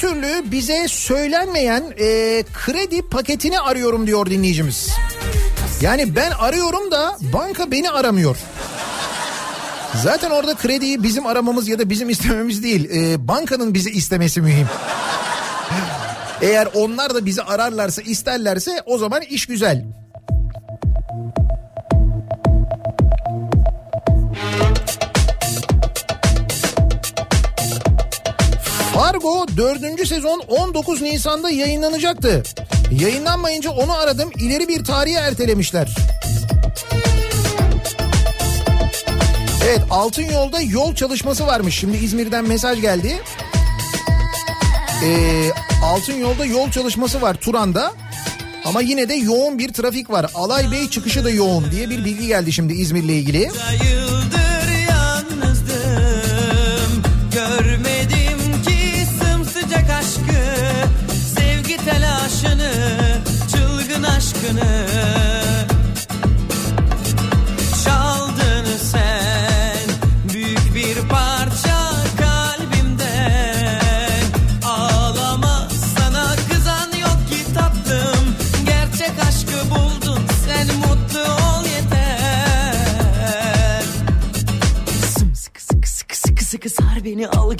[0.00, 4.90] türlü bize söylenmeyen e, kredi paketini arıyorum diyor dinleyicimiz.
[5.80, 8.36] Yani ben arıyorum da banka beni aramıyor.
[10.02, 12.90] Zaten orada krediyi bizim aramamız ya da bizim istememiz değil.
[12.90, 14.66] e, bankanın bizi istemesi mühim.
[16.42, 19.99] Eğer onlar da bizi ararlarsa isterlerse o zaman iş güzel.
[29.00, 30.06] Fargo 4.
[30.08, 32.42] sezon 19 Nisan'da yayınlanacaktı.
[32.90, 35.94] Yayınlanmayınca onu aradım ileri bir tarihe ertelemişler.
[39.64, 41.78] Evet Altın Yolda yol çalışması varmış.
[41.78, 43.22] Şimdi İzmir'den mesaj geldi.
[45.04, 45.50] Ee,
[45.84, 47.92] Altın Yolda yol çalışması var Turan'da.
[48.64, 50.30] Ama yine de yoğun bir trafik var.
[50.34, 53.38] Alay Bey çıkışı da yoğun diye bir bilgi geldi şimdi İzmir'le ilgili.
[53.38, 55.72] Yıldır yalnızdım
[57.34, 57.89] Görmedim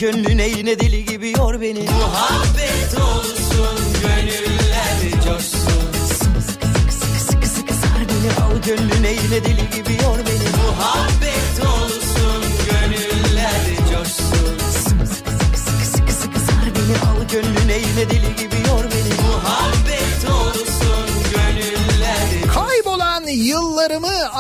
[0.01, 8.01] gönlüne yine deli gibi yor beni Muhabbet olsun gönüller coşsun sıkı sıkı sıkı sıkı sar
[8.09, 13.61] beni al gönlüne yine deli gibi yor beni Muhabbet olsun gönüller
[13.93, 18.60] coşsun sıkı sıkı sıkı sıkı sar beni al gönlüne yine deli gibi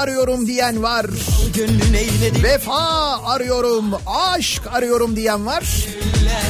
[0.01, 1.06] arıyorum diyen var.
[2.43, 5.64] Vefa arıyorum, aşk arıyorum diyen var.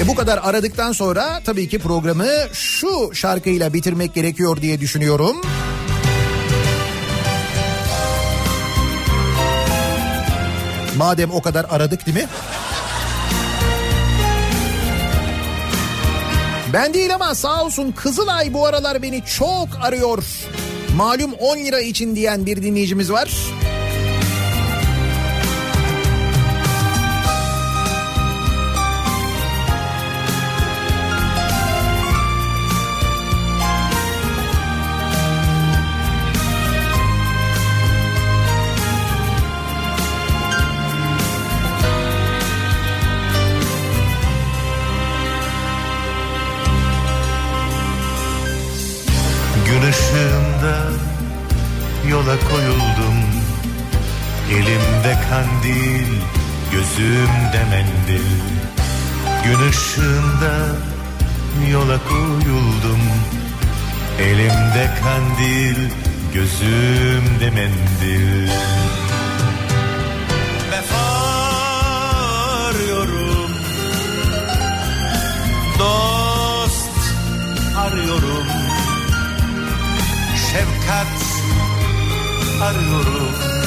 [0.00, 5.36] E bu kadar aradıktan sonra tabii ki programı şu şarkıyla bitirmek gerekiyor diye düşünüyorum.
[10.96, 12.26] Madem o kadar aradık değil mi?
[16.72, 20.24] Ben değil ama sağ olsun Kızılay bu aralar beni çok arıyor.
[20.96, 23.30] Malum 10 lira için diyen bir dinleyicimiz var.
[55.30, 56.10] Kandil,
[56.72, 58.26] gözümde mendil.
[59.44, 60.54] Gün ışığında
[61.70, 63.02] yola koyuldum.
[64.18, 65.78] Elimde kandil,
[66.34, 68.50] gözümde mendil.
[72.64, 73.52] Arıyorum
[75.78, 76.90] Dost
[77.76, 78.46] arıyorum.
[80.52, 81.16] Şefkat
[82.62, 83.59] arıyorum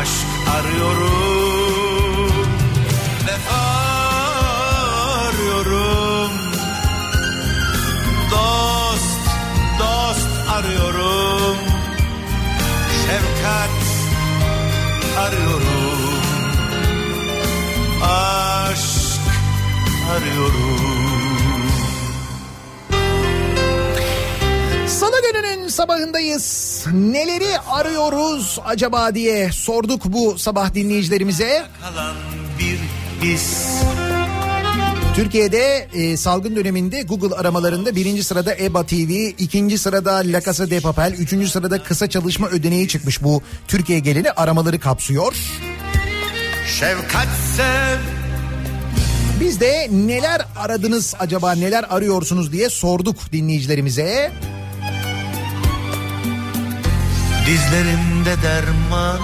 [0.00, 2.32] aşk arıyorum
[3.26, 3.62] Vefa
[5.28, 6.32] arıyorum.
[8.30, 9.20] Dost,
[9.78, 11.56] dost arıyorum
[13.06, 13.80] Şefkat
[15.18, 16.00] arıyorum.
[18.02, 19.20] Aşk
[20.12, 21.70] arıyorum.
[24.86, 26.59] Salı gününün sabahındayız.
[26.86, 31.66] Neleri arıyoruz acaba diye sorduk bu sabah dinleyicilerimize.
[31.80, 32.14] Kalan
[32.58, 32.78] bir
[33.26, 33.66] his
[35.14, 40.80] Türkiye'de e, salgın döneminde Google aramalarında birinci sırada EBA TV, ikinci sırada La Casa de
[40.80, 45.36] Papel, üçüncü sırada kısa çalışma ödeneği çıkmış bu Türkiye geleni aramaları kapsıyor.
[46.78, 47.98] Şefkat sev
[49.40, 54.32] Biz de neler aradınız acaba neler arıyorsunuz diye sorduk dinleyicilerimize.
[57.50, 59.20] Dizlerimde derman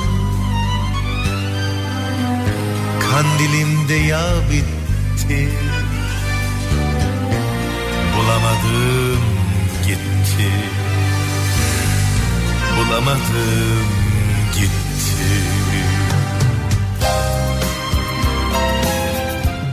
[3.10, 5.48] Kandilimde yağ bitti
[8.16, 9.22] Bulamadım
[9.86, 10.50] gitti
[12.76, 13.86] Bulamadım
[14.54, 15.32] gitti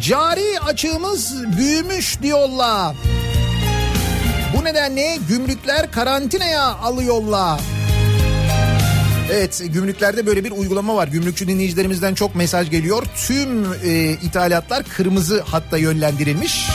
[0.01, 2.95] Cari açığımız büyümüş diyorlar.
[4.57, 7.59] Bu nedenle gümrükler karantinaya alıyorlar.
[9.31, 11.07] Evet gümrüklerde böyle bir uygulama var.
[11.07, 13.03] Gümrükçü dinleyicilerimizden çok mesaj geliyor.
[13.27, 16.67] Tüm e, ithalatlar kırmızı hatta yönlendirilmiş.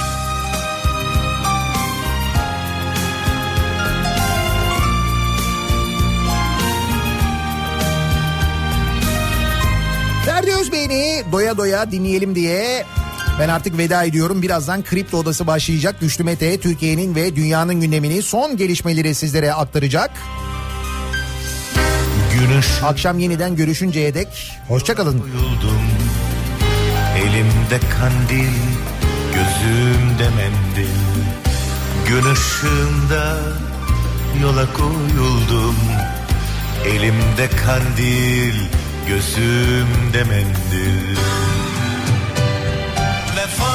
[10.26, 12.84] Ferdi Özbey'ini doya doya dinleyelim diye
[13.40, 14.42] ben artık veda ediyorum.
[14.42, 16.00] Birazdan Kripto Odası başlayacak.
[16.00, 20.10] Güçlü Mete Türkiye'nin ve dünyanın gündemini son gelişmeleri sizlere aktaracak.
[22.82, 24.28] Akşam yeniden görüşünceye dek
[24.68, 25.22] hoşçakalın.
[27.16, 28.52] Elimde kandil
[29.34, 30.88] Gözümde mendil.
[32.08, 33.38] Gün ışığında
[34.42, 35.76] Yola koyuldum.
[36.86, 38.54] Elimde kandil
[39.08, 41.16] Gözümde mendil.
[43.36, 43.72] Vefa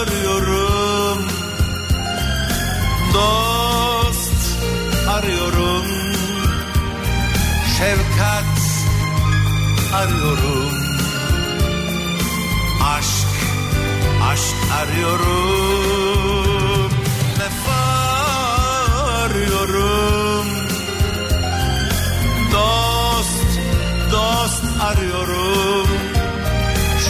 [0.00, 1.22] arıyorum
[3.14, 3.45] Dost
[8.16, 8.44] Şefkat
[9.94, 10.74] arıyorum.
[12.84, 13.28] Aşk,
[14.30, 15.30] aşk arıyorum.
[17.40, 17.84] Vefa
[19.24, 20.46] arıyorum.
[22.52, 23.48] Dost,
[24.12, 25.88] dost arıyorum.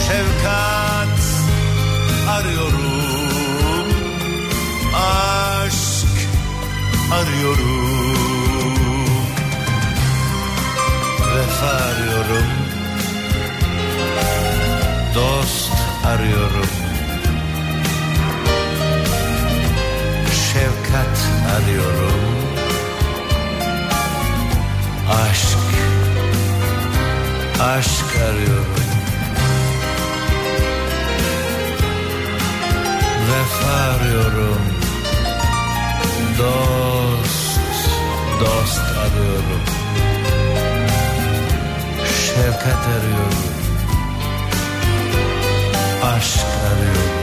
[0.07, 1.19] Şefkat
[2.29, 3.29] arıyorum.
[4.95, 6.15] Aşk
[7.11, 8.06] arıyorum
[11.57, 12.47] Vefa arıyorum.
[15.15, 15.71] Dost
[16.05, 16.69] arıyorum.
[20.53, 21.17] Şefkat
[21.55, 22.21] arıyorum.
[25.09, 25.57] Aşk
[27.61, 28.83] Aşk arıyorum.
[33.29, 34.61] Vefa arıyorum.
[36.37, 37.59] Dost
[38.39, 39.76] Dost arıyorum
[42.37, 43.33] şefkat arıyorum.
[46.03, 47.16] Aşk arıyorum.